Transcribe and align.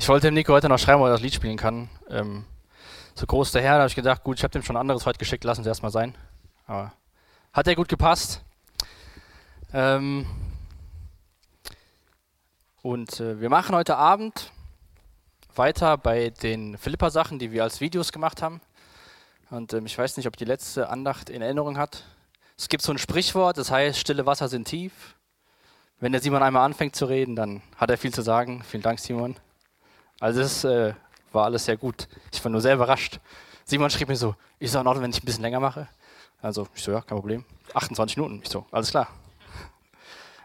Ich 0.00 0.08
wollte 0.08 0.28
dem 0.28 0.34
Nico 0.34 0.54
heute 0.54 0.70
noch 0.70 0.78
schreiben, 0.78 1.02
ob 1.02 1.08
er 1.08 1.12
das 1.12 1.20
Lied 1.20 1.34
spielen 1.34 1.58
kann. 1.58 1.90
Ähm, 2.08 2.46
so 3.14 3.26
groß 3.26 3.52
der 3.52 3.60
Herr, 3.60 3.74
da 3.74 3.80
habe 3.80 3.88
ich 3.88 3.94
gedacht, 3.94 4.24
gut, 4.24 4.38
ich 4.38 4.44
habe 4.44 4.52
dem 4.52 4.62
schon 4.62 4.78
anderes 4.78 5.04
heute 5.04 5.18
geschickt, 5.18 5.44
lassen 5.44 5.62
Sie 5.62 5.68
erstmal 5.68 5.90
sein. 5.90 6.16
Aber 6.66 6.94
hat 7.52 7.68
er 7.68 7.74
gut 7.74 7.88
gepasst. 7.88 8.40
Ähm, 9.74 10.24
und 12.80 13.20
äh, 13.20 13.42
wir 13.42 13.50
machen 13.50 13.74
heute 13.74 13.98
Abend 13.98 14.50
weiter 15.54 15.98
bei 15.98 16.30
den 16.30 16.78
Philippa-Sachen, 16.78 17.38
die 17.38 17.52
wir 17.52 17.62
als 17.62 17.82
Videos 17.82 18.10
gemacht 18.10 18.40
haben. 18.40 18.62
Und 19.50 19.74
ähm, 19.74 19.84
ich 19.84 19.98
weiß 19.98 20.16
nicht, 20.16 20.26
ob 20.26 20.38
die 20.38 20.46
letzte 20.46 20.88
Andacht 20.88 21.28
in 21.28 21.42
Erinnerung 21.42 21.76
hat. 21.76 22.04
Es 22.56 22.70
gibt 22.70 22.82
so 22.82 22.90
ein 22.90 22.96
Sprichwort, 22.98 23.58
das 23.58 23.70
heißt, 23.70 23.98
stille 23.98 24.24
Wasser 24.24 24.48
sind 24.48 24.66
tief. 24.66 25.14
Wenn 25.98 26.12
der 26.12 26.22
Simon 26.22 26.42
einmal 26.42 26.64
anfängt 26.64 26.96
zu 26.96 27.04
reden, 27.04 27.36
dann 27.36 27.60
hat 27.76 27.90
er 27.90 27.98
viel 27.98 28.14
zu 28.14 28.22
sagen. 28.22 28.62
Vielen 28.64 28.82
Dank, 28.82 28.98
Simon. 28.98 29.36
Also 30.20 30.42
es 30.42 30.64
äh, 30.64 30.92
war 31.32 31.46
alles 31.46 31.64
sehr 31.64 31.78
gut. 31.78 32.06
Ich 32.30 32.44
war 32.44 32.50
nur 32.50 32.60
sehr 32.60 32.74
überrascht. 32.74 33.18
Simon 33.64 33.88
schrieb 33.88 34.08
mir 34.08 34.16
so, 34.16 34.34
ist 34.58 34.74
es 34.74 34.80
in 34.80 34.86
Ordnung, 34.86 35.02
wenn 35.02 35.10
ich 35.10 35.22
ein 35.22 35.24
bisschen 35.24 35.42
länger 35.42 35.60
mache? 35.60 35.88
Also 36.42 36.68
ich 36.74 36.82
so, 36.82 36.92
ja, 36.92 37.00
kein 37.00 37.16
Problem. 37.16 37.44
28 37.72 38.18
Minuten. 38.18 38.40
Ich 38.42 38.50
so, 38.50 38.66
alles 38.70 38.90
klar. 38.90 39.08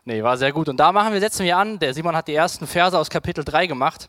Nee, 0.07 0.21
war 0.21 0.37
sehr 0.37 0.53
gut. 0.53 0.69
Und 0.69 0.77
da 0.77 0.91
machen 0.91 1.13
wir, 1.13 1.19
setzen 1.19 1.43
wir 1.43 1.57
an. 1.57 1.79
Der 1.79 1.93
Simon 1.93 2.15
hat 2.15 2.27
die 2.27 2.35
ersten 2.35 2.67
Verse 2.67 2.97
aus 2.97 3.09
Kapitel 3.09 3.43
3 3.43 3.65
gemacht, 3.65 4.07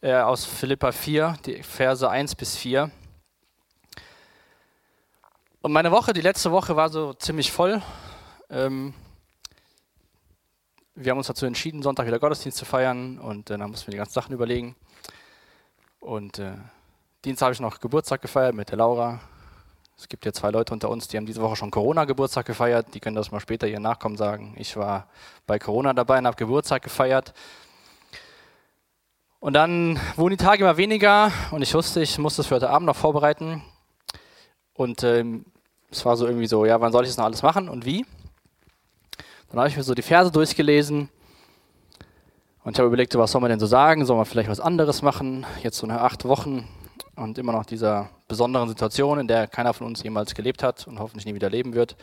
äh, 0.00 0.12
aus 0.14 0.44
Philippa 0.44 0.90
4, 0.90 1.36
die 1.46 1.62
Verse 1.62 2.10
1 2.10 2.34
bis 2.34 2.56
4. 2.56 2.90
Und 5.62 5.72
meine 5.72 5.92
Woche, 5.92 6.12
die 6.12 6.20
letzte 6.20 6.50
Woche 6.50 6.74
war 6.74 6.88
so 6.88 7.14
ziemlich 7.14 7.52
voll. 7.52 7.80
Ähm, 8.50 8.92
wir 10.94 11.10
haben 11.10 11.18
uns 11.18 11.26
dazu 11.26 11.46
entschieden, 11.46 11.82
Sonntag 11.82 12.06
wieder 12.06 12.18
Gottesdienst 12.18 12.58
zu 12.58 12.64
feiern 12.64 13.18
und 13.18 13.50
äh, 13.50 13.58
dann 13.58 13.70
mussten 13.70 13.88
wir 13.88 13.92
die 13.92 13.98
ganzen 13.98 14.12
Sachen 14.12 14.32
überlegen. 14.32 14.76
Und 15.98 16.38
äh, 16.38 16.52
Dienstag 17.24 17.46
habe 17.46 17.54
ich 17.54 17.60
noch 17.60 17.80
Geburtstag 17.80 18.22
gefeiert 18.22 18.54
mit 18.54 18.70
der 18.70 18.78
Laura. 18.78 19.20
Es 19.96 20.08
gibt 20.08 20.24
ja 20.24 20.32
zwei 20.32 20.50
Leute 20.50 20.72
unter 20.72 20.90
uns, 20.90 21.08
die 21.08 21.16
haben 21.16 21.26
diese 21.26 21.40
Woche 21.40 21.56
schon 21.56 21.70
Corona-Geburtstag 21.70 22.46
gefeiert. 22.46 22.94
Die 22.94 23.00
können 23.00 23.16
das 23.16 23.30
mal 23.30 23.40
später 23.40 23.66
ihren 23.66 23.82
Nachkommen 23.82 24.16
sagen. 24.16 24.54
Ich 24.56 24.76
war 24.76 25.08
bei 25.46 25.58
Corona 25.58 25.92
dabei 25.94 26.18
und 26.18 26.26
habe 26.26 26.36
Geburtstag 26.36 26.82
gefeiert. 26.82 27.32
Und 29.40 29.52
dann 29.54 30.00
wurden 30.16 30.36
die 30.36 30.44
Tage 30.44 30.64
immer 30.64 30.76
weniger 30.76 31.30
und 31.50 31.62
ich 31.62 31.74
wusste, 31.74 32.02
ich 32.02 32.18
muss 32.18 32.36
das 32.36 32.46
für 32.46 32.56
heute 32.56 32.70
Abend 32.70 32.86
noch 32.86 32.96
vorbereiten. 32.96 33.62
Und 34.74 35.02
ähm, 35.02 35.44
es 35.90 36.04
war 36.04 36.16
so 36.16 36.26
irgendwie 36.26 36.46
so, 36.46 36.64
ja, 36.64 36.80
wann 36.80 36.92
soll 36.92 37.04
ich 37.04 37.10
das 37.10 37.18
noch 37.18 37.26
alles 37.26 37.42
machen 37.42 37.68
und 37.68 37.84
wie? 37.84 38.06
Dann 39.54 39.60
habe 39.60 39.68
ich 39.68 39.76
mir 39.76 39.84
so 39.84 39.94
die 39.94 40.02
Verse 40.02 40.32
durchgelesen 40.32 41.08
und 42.64 42.72
ich 42.72 42.78
habe 42.80 42.88
überlegt, 42.88 43.14
was 43.14 43.30
soll 43.30 43.40
man 43.40 43.50
denn 43.50 43.60
so 43.60 43.66
sagen? 43.66 44.04
Soll 44.04 44.16
man 44.16 44.24
vielleicht 44.26 44.50
was 44.50 44.58
anderes 44.58 45.00
machen? 45.00 45.46
Jetzt 45.62 45.78
so 45.78 45.86
nach 45.86 46.00
acht 46.00 46.24
Wochen 46.24 46.66
und 47.14 47.38
immer 47.38 47.52
noch 47.52 47.64
dieser 47.64 48.10
besonderen 48.26 48.68
Situation, 48.68 49.20
in 49.20 49.28
der 49.28 49.46
keiner 49.46 49.72
von 49.72 49.86
uns 49.86 50.02
jemals 50.02 50.34
gelebt 50.34 50.64
hat 50.64 50.88
und 50.88 50.98
hoffentlich 50.98 51.24
nie 51.24 51.36
wieder 51.36 51.50
leben 51.50 51.72
wird. 51.72 51.94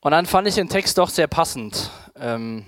Und 0.00 0.10
dann 0.10 0.26
fand 0.26 0.46
ich 0.46 0.56
den 0.56 0.68
Text 0.68 0.98
doch 0.98 1.08
sehr 1.08 1.26
passend. 1.26 1.90
Ähm, 2.16 2.66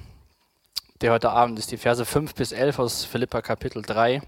der 1.02 1.12
heute 1.12 1.28
Abend 1.28 1.58
ist 1.58 1.70
die 1.70 1.76
Verse 1.76 2.06
5 2.06 2.34
bis 2.34 2.52
11 2.52 2.78
aus 2.78 3.04
Philippa 3.04 3.42
Kapitel 3.42 3.82
3. 3.82 4.22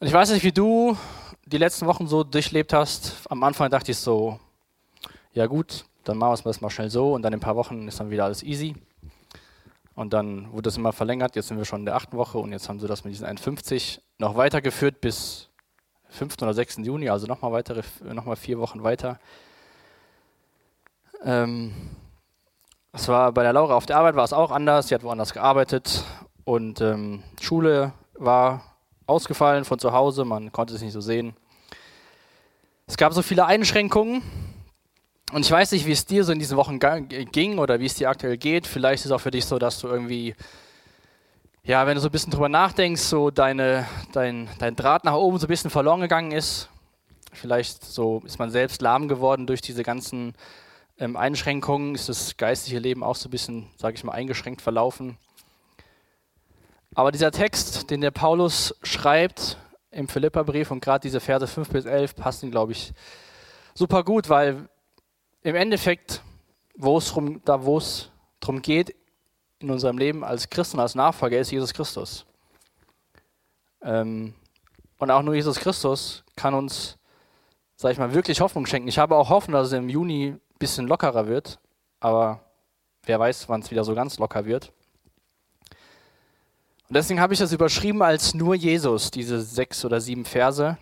Und 0.00 0.06
ich 0.06 0.12
weiß 0.12 0.28
nicht, 0.32 0.44
wie 0.44 0.52
du 0.52 0.94
die 1.46 1.56
letzten 1.56 1.86
Wochen 1.86 2.06
so 2.06 2.22
durchlebt 2.22 2.74
hast. 2.74 3.14
Am 3.30 3.42
Anfang 3.42 3.70
dachte 3.70 3.92
ich 3.92 3.96
so, 3.96 4.38
ja 5.32 5.46
gut, 5.46 5.86
dann 6.08 6.18
machen 6.18 6.42
wir 6.44 6.50
es 6.50 6.60
mal 6.60 6.70
schnell 6.70 6.90
so 6.90 7.12
und 7.12 7.22
dann 7.22 7.32
in 7.32 7.38
ein 7.38 7.42
paar 7.42 7.56
Wochen 7.56 7.86
ist 7.86 8.00
dann 8.00 8.10
wieder 8.10 8.24
alles 8.24 8.42
easy. 8.42 8.74
Und 9.94 10.12
dann 10.12 10.50
wurde 10.52 10.62
das 10.62 10.76
immer 10.76 10.92
verlängert, 10.92 11.36
jetzt 11.36 11.48
sind 11.48 11.58
wir 11.58 11.64
schon 11.64 11.80
in 11.80 11.86
der 11.86 11.96
achten 11.96 12.16
Woche 12.16 12.38
und 12.38 12.52
jetzt 12.52 12.68
haben 12.68 12.80
sie 12.80 12.86
das 12.86 13.04
mit 13.04 13.12
diesen 13.12 13.26
51 13.26 14.00
noch 14.18 14.36
weitergeführt 14.36 15.00
bis 15.00 15.48
5. 16.10 16.40
oder 16.40 16.54
6. 16.54 16.78
Juni, 16.78 17.10
also 17.10 17.26
nochmal 17.26 17.52
weitere, 17.52 17.82
nochmal 18.14 18.36
vier 18.36 18.58
Wochen 18.58 18.82
weiter. 18.82 19.18
Ähm, 21.22 21.74
es 22.92 23.08
war 23.08 23.32
bei 23.32 23.42
der 23.42 23.52
Laura 23.52 23.74
auf 23.74 23.86
der 23.86 23.98
Arbeit 23.98 24.14
war 24.14 24.24
es 24.24 24.32
auch 24.32 24.50
anders, 24.50 24.88
sie 24.88 24.94
hat 24.94 25.02
woanders 25.02 25.32
gearbeitet 25.32 26.04
und 26.44 26.80
ähm, 26.80 27.22
Schule 27.40 27.92
war 28.14 28.62
ausgefallen 29.06 29.64
von 29.64 29.78
zu 29.78 29.92
Hause, 29.92 30.24
man 30.24 30.52
konnte 30.52 30.74
es 30.74 30.80
nicht 30.80 30.92
so 30.92 31.00
sehen. 31.00 31.36
Es 32.86 32.96
gab 32.96 33.12
so 33.12 33.20
viele 33.20 33.44
Einschränkungen 33.44 34.22
und 35.32 35.44
ich 35.44 35.50
weiß 35.50 35.72
nicht, 35.72 35.84
wie 35.86 35.92
es 35.92 36.06
dir 36.06 36.24
so 36.24 36.32
in 36.32 36.38
diesen 36.38 36.56
Wochen 36.56 36.78
ging 36.78 37.58
oder 37.58 37.80
wie 37.80 37.86
es 37.86 37.94
dir 37.94 38.08
aktuell 38.08 38.38
geht. 38.38 38.66
Vielleicht 38.66 39.00
ist 39.00 39.06
es 39.06 39.12
auch 39.12 39.20
für 39.20 39.30
dich 39.30 39.44
so, 39.44 39.58
dass 39.58 39.78
du 39.78 39.88
irgendwie, 39.88 40.34
ja, 41.64 41.86
wenn 41.86 41.96
du 41.96 42.00
so 42.00 42.08
ein 42.08 42.12
bisschen 42.12 42.32
drüber 42.32 42.48
nachdenkst, 42.48 43.02
so 43.02 43.30
deine, 43.30 43.86
dein, 44.12 44.48
dein 44.58 44.74
Draht 44.74 45.04
nach 45.04 45.14
oben 45.14 45.38
so 45.38 45.46
ein 45.46 45.48
bisschen 45.48 45.70
verloren 45.70 46.00
gegangen 46.00 46.32
ist. 46.32 46.70
Vielleicht 47.32 47.84
so 47.84 48.22
ist 48.24 48.38
man 48.38 48.50
selbst 48.50 48.80
lahm 48.80 49.06
geworden 49.06 49.46
durch 49.46 49.60
diese 49.60 49.82
ganzen 49.82 50.34
ähm, 50.98 51.14
Einschränkungen. 51.14 51.94
Ist 51.94 52.08
das 52.08 52.38
geistliche 52.38 52.78
Leben 52.78 53.02
auch 53.02 53.16
so 53.16 53.28
ein 53.28 53.30
bisschen, 53.30 53.68
sage 53.76 53.96
ich 53.96 54.04
mal, 54.04 54.12
eingeschränkt 54.12 54.62
verlaufen. 54.62 55.18
Aber 56.94 57.12
dieser 57.12 57.32
Text, 57.32 57.90
den 57.90 58.00
der 58.00 58.12
Paulus 58.12 58.74
schreibt 58.82 59.58
im 59.90 60.08
Philipperbrief 60.08 60.70
und 60.70 60.80
gerade 60.80 61.02
diese 61.02 61.20
Verse 61.20 61.46
5 61.46 61.68
bis 61.68 61.84
11 61.84 62.16
passen, 62.16 62.50
glaube 62.50 62.72
ich, 62.72 62.92
super 63.74 64.02
gut, 64.04 64.30
weil 64.30 64.68
im 65.42 65.54
Endeffekt, 65.54 66.22
wo 66.76 66.98
es 66.98 67.08
drum, 67.08 67.40
da 67.44 67.64
wo 67.64 67.78
es 67.78 68.10
darum 68.40 68.62
geht, 68.62 68.94
in 69.60 69.70
unserem 69.70 69.98
Leben 69.98 70.24
als 70.24 70.50
Christen, 70.50 70.78
als 70.78 70.94
Nachfolger, 70.94 71.38
ist 71.38 71.50
Jesus 71.50 71.74
Christus. 71.74 72.26
Ähm, 73.82 74.34
und 74.98 75.10
auch 75.10 75.22
nur 75.22 75.34
Jesus 75.34 75.58
Christus 75.58 76.24
kann 76.36 76.54
uns, 76.54 76.98
sag 77.76 77.92
ich 77.92 77.98
mal, 77.98 78.14
wirklich 78.14 78.40
Hoffnung 78.40 78.66
schenken. 78.66 78.88
Ich 78.88 78.98
habe 78.98 79.16
auch 79.16 79.28
Hoffnung, 79.28 79.54
dass 79.54 79.68
es 79.68 79.72
im 79.72 79.88
Juni 79.88 80.28
ein 80.30 80.40
bisschen 80.58 80.86
lockerer 80.86 81.26
wird, 81.26 81.58
aber 82.00 82.40
wer 83.04 83.18
weiß, 83.18 83.48
wann 83.48 83.60
es 83.60 83.70
wieder 83.70 83.84
so 83.84 83.94
ganz 83.94 84.18
locker 84.18 84.44
wird. 84.44 84.72
Und 86.88 86.94
deswegen 86.94 87.20
habe 87.20 87.34
ich 87.34 87.38
das 87.38 87.52
überschrieben 87.52 88.02
als 88.02 88.34
nur 88.34 88.54
Jesus, 88.54 89.10
diese 89.10 89.40
sechs 89.42 89.84
oder 89.84 90.00
sieben 90.00 90.24
Verse. 90.24 90.78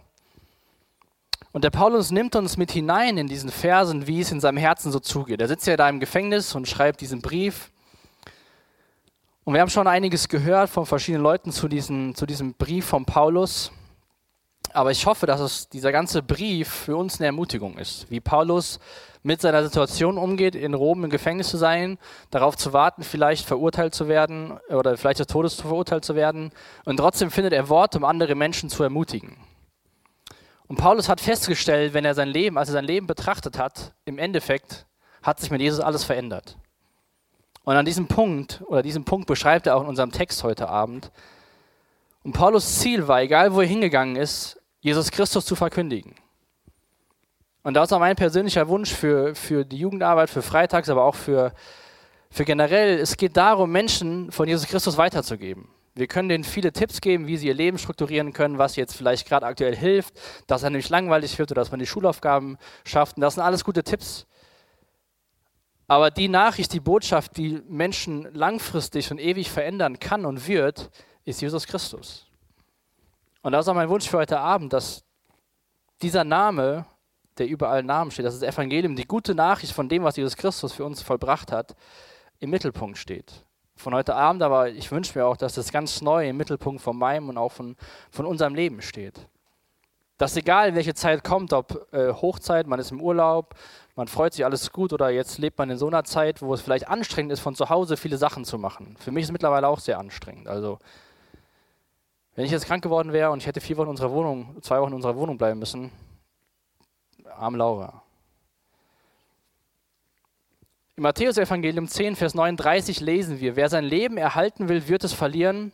Und 1.57 1.65
der 1.65 1.71
Paulus 1.71 2.11
nimmt 2.11 2.37
uns 2.37 2.59
mit 2.59 2.71
hinein 2.71 3.17
in 3.17 3.29
diesen 3.29 3.49
Versen, 3.49 4.07
wie 4.07 4.21
es 4.21 4.31
in 4.31 4.41
seinem 4.41 4.59
Herzen 4.59 4.93
so 4.93 5.01
zugeht. 5.01 5.41
Er 5.41 5.49
sitzt 5.49 5.67
ja 5.67 5.79
da 5.79 5.89
im 5.89 6.01
Gefängnis 6.01 6.55
und 6.55 6.69
schreibt 6.69 7.01
diesen 7.01 7.23
Brief. 7.23 7.71
Und 9.45 9.55
wir 9.55 9.63
haben 9.63 9.71
schon 9.71 9.87
einiges 9.87 10.29
gehört 10.29 10.69
von 10.69 10.85
verschiedenen 10.85 11.23
Leuten 11.23 11.53
zu, 11.53 11.67
diesen, 11.67 12.15
zu 12.15 12.27
diesem 12.27 12.53
Brief 12.53 12.85
von 12.85 13.07
Paulus. 13.07 13.73
Aber 14.75 14.91
ich 14.91 15.07
hoffe, 15.07 15.25
dass 15.25 15.41
es, 15.41 15.71
dieser 15.71 15.93
ganze 15.93 16.23
Brief 16.23 16.69
für 16.69 16.97
uns 16.99 17.21
eine 17.21 17.29
Ermutigung 17.29 17.79
ist, 17.79 18.05
wie 18.11 18.21
Paulus 18.21 18.79
mit 19.23 19.41
seiner 19.41 19.65
Situation 19.65 20.19
umgeht, 20.19 20.57
in 20.57 20.75
Rom 20.75 21.05
im 21.05 21.11
Gefängnis 21.11 21.49
zu 21.49 21.57
sein, 21.57 21.97
darauf 22.31 22.59
zu 22.59 22.75
warten, 22.75 23.03
vielleicht 23.03 23.47
verurteilt 23.47 23.95
zu 23.95 24.09
werden 24.09 24.61
oder 24.69 24.99
vielleicht 24.99 25.21
des 25.21 25.29
Todes 25.29 25.55
verurteilt 25.55 26.05
zu 26.05 26.17
werden. 26.17 26.51
Und 26.85 26.99
trotzdem 26.99 27.31
findet 27.31 27.55
er 27.55 27.71
Worte, 27.71 27.97
um 27.97 28.05
andere 28.05 28.35
Menschen 28.35 28.69
zu 28.69 28.83
ermutigen. 28.83 29.39
Und 30.69 30.77
Paulus 30.77 31.09
hat 31.09 31.21
festgestellt, 31.21 31.95
wenn 31.95 32.05
er 32.05 32.15
sein 32.15 32.29
Leben, 32.29 32.59
als 32.59 32.69
er 32.69 32.75
sein 32.75 32.85
Leben 32.85 33.07
betrachtet 33.07 33.59
hat, 33.59 33.93
im 34.05 34.19
Endeffekt 34.19 34.87
hat 35.23 35.41
sich 35.41 35.51
mit 35.51 35.61
Jesus 35.61 35.81
alles 35.81 36.05
verändert. 36.05 36.57
Und 37.65 37.77
an 37.77 37.85
diesem 37.85 38.07
Punkt, 38.07 38.63
oder 38.67 38.83
diesen 38.83 39.05
Punkt 39.05 39.27
beschreibt 39.27 39.67
er 39.67 39.77
auch 39.77 39.83
in 39.83 39.89
unserem 39.89 40.13
Text 40.13 40.43
heute 40.45 40.69
Abend. 40.69 41.11
Und 42.23 42.33
Paulus 42.33 42.79
Ziel 42.79 43.09
war, 43.09 43.23
egal 43.23 43.55
wo 43.55 43.61
er 43.61 43.67
hingegangen 43.67 44.17
ist, 44.17 44.61
Jesus 44.81 45.11
Christus 45.11 45.45
zu 45.45 45.57
verkündigen. 45.57 46.15
Und 47.63 47.75
das 47.75 47.89
ist 47.89 47.93
auch 47.93 47.99
mein 47.99 48.15
persönlicher 48.15 48.69
Wunsch 48.69 48.93
für, 48.93 49.35
für 49.35 49.65
die 49.65 49.79
Jugendarbeit, 49.79 50.31
für 50.31 50.43
Freitags, 50.43 50.89
aber 50.89 51.05
auch 51.05 51.17
für, 51.17 51.53
für 52.31 52.45
generell. 52.45 52.99
Es 53.01 53.17
geht 53.17 53.37
darum, 53.37 53.73
Menschen 53.73 54.31
von 54.31 54.47
Jesus 54.47 54.69
Christus 54.69 54.97
weiterzugeben. 54.97 55.69
Wir 55.97 56.09
können 56.09 56.29
denen 56.29 56.45
viele 56.45 56.73
Tipps 56.73 57.01
geben, 57.01 57.27
wie 57.27 57.39
sie 57.39 57.47
ihr 57.47 57.55
Leben 57.55 57.79
strukturieren 57.79 58.35
können, 58.35 58.59
was 58.59 58.77
jetzt 58.77 58.95
vielleicht 58.95 59.27
gerade 59.27 59.47
aktuell 59.47 59.75
hilft, 59.75 60.15
dass 60.47 60.63
er 60.63 60.69
nämlich 60.69 60.91
langweilig 60.91 61.39
wird 61.39 61.51
oder 61.51 61.63
dass 61.63 61.71
man 61.71 61.81
die 61.81 61.87
Schulaufgaben 61.87 62.59
schafft. 62.85 63.17
Und 63.17 63.23
das 63.23 63.35
sind 63.35 63.43
alles 63.43 63.65
gute 63.65 63.83
Tipps. 63.83 64.27
Aber 65.89 66.11
die 66.11 66.29
Nachricht, 66.29 66.75
die 66.75 66.81
Botschaft, 66.81 67.39
die 67.39 67.63
Menschen 67.67 68.29
langfristig 68.35 69.11
und 69.11 69.19
ewig 69.19 69.51
verändern 69.51 69.99
kann 69.99 70.27
und 70.27 70.47
wird, 70.47 70.91
ist 71.25 71.41
Jesus 71.41 71.67
Christus. 71.67 72.27
Und 73.41 73.53
das 73.53 73.65
ist 73.65 73.71
auch 73.71 73.75
mein 73.75 73.89
Wunsch 73.89 74.07
für 74.07 74.19
heute 74.19 74.39
Abend, 74.39 74.75
dass 74.75 75.03
dieser 76.03 76.25
Name, 76.25 76.85
der 77.39 77.49
überall 77.49 77.83
Namen 77.83 78.11
steht, 78.11 78.27
dass 78.27 78.39
das 78.39 78.55
Evangelium, 78.55 78.97
die 78.97 79.07
gute 79.07 79.35
Nachricht 79.35 79.73
von 79.73 79.89
dem, 79.89 80.05
was 80.05 80.17
Jesus 80.17 80.37
Christus 80.37 80.75
für 80.75 80.85
uns 80.85 81.01
vollbracht 81.01 81.53
hat, 81.53 81.75
im 82.39 82.51
Mittelpunkt 82.51 82.99
steht 82.99 83.46
von 83.77 83.95
heute 83.95 84.15
Abend, 84.15 84.43
aber 84.43 84.71
ich 84.71 84.91
wünsche 84.91 85.19
mir 85.19 85.27
auch, 85.27 85.37
dass 85.37 85.55
das 85.55 85.71
ganz 85.71 86.01
neu 86.01 86.29
im 86.29 86.37
Mittelpunkt 86.37 86.81
von 86.81 86.97
meinem 86.97 87.29
und 87.29 87.39
auch 87.39 87.53
von, 87.53 87.77
von 88.11 88.27
unserem 88.27 88.55
Leben 88.55 88.83
steht. 88.83 89.29
Dass 90.19 90.37
egal, 90.37 90.75
welche 90.75 90.95
Zeit 90.95 91.23
kommt, 91.23 91.53
ob 91.53 91.93
äh, 91.93 92.13
Hochzeit, 92.13 92.67
man 92.67 92.81
ist 92.81 92.91
im 92.91 93.03
Urlaub, 93.03 93.55
man 93.97 94.09
freut 94.09 94.33
sich, 94.33 94.45
alles 94.45 94.73
gut, 94.73 94.93
oder 94.95 95.11
jetzt 95.11 95.39
lebt 95.39 95.59
man 95.59 95.71
in 95.71 95.77
so 95.77 95.87
einer 95.87 96.05
Zeit, 96.05 96.41
wo 96.41 96.55
es 96.55 96.63
vielleicht 96.63 96.89
anstrengend 96.89 97.33
ist, 97.33 97.41
von 97.41 97.55
zu 97.55 97.69
Hause 97.69 97.97
viele 97.97 98.17
Sachen 98.17 98.45
zu 98.45 98.59
machen. 98.59 98.97
Für 98.99 99.11
mich 99.11 99.23
ist 99.23 99.29
es 99.29 99.33
mittlerweile 99.33 99.69
auch 99.69 99.79
sehr 99.79 99.99
anstrengend. 99.99 100.49
Also, 100.49 100.79
wenn 102.35 102.47
ich 102.47 102.51
jetzt 102.51 102.67
krank 102.67 102.83
geworden 102.83 103.13
wäre 103.13 103.31
und 103.31 103.39
ich 103.39 103.47
hätte 103.47 103.61
vier 103.61 103.77
Wochen 103.77 103.87
in 103.87 103.91
unserer 103.91 104.11
Wohnung, 104.11 104.57
zwei 104.63 104.81
Wochen 104.81 104.91
in 104.91 104.97
unserer 104.97 105.17
Wohnung 105.17 105.37
bleiben 105.37 105.59
müssen, 105.59 105.91
arm 107.37 107.57
Laura. 107.57 108.03
Im 110.97 111.03
Matthäus-Evangelium 111.03 111.89
10, 111.89 112.17
Vers 112.17 112.35
39 112.35 113.01
lesen 113.01 113.39
wir: 113.39 113.55
Wer 113.55 113.69
sein 113.69 113.85
Leben 113.85 114.17
erhalten 114.17 114.71
will, 114.71 114.89
wird 114.89 115.05
es 115.05 115.13
verlieren. 115.13 115.73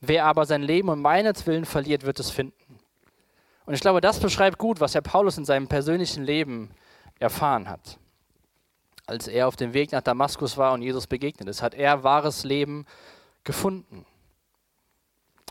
Wer 0.00 0.26
aber 0.26 0.44
sein 0.44 0.62
Leben 0.62 0.88
um 0.88 1.00
meinetwillen 1.00 1.64
verliert, 1.64 2.04
wird 2.04 2.18
es 2.18 2.30
finden. 2.30 2.80
Und 3.64 3.74
ich 3.74 3.80
glaube, 3.80 4.00
das 4.00 4.18
beschreibt 4.18 4.58
gut, 4.58 4.80
was 4.80 4.94
Herr 4.94 5.02
Paulus 5.02 5.38
in 5.38 5.44
seinem 5.44 5.68
persönlichen 5.68 6.24
Leben 6.24 6.70
erfahren 7.20 7.68
hat. 7.68 7.98
Als 9.06 9.28
er 9.28 9.46
auf 9.46 9.56
dem 9.56 9.72
Weg 9.72 9.92
nach 9.92 10.02
Damaskus 10.02 10.56
war 10.56 10.72
und 10.72 10.82
Jesus 10.82 11.06
begegnet 11.06 11.48
ist, 11.48 11.62
hat 11.62 11.74
er 11.74 12.02
wahres 12.02 12.44
Leben 12.44 12.86
gefunden. 13.44 14.04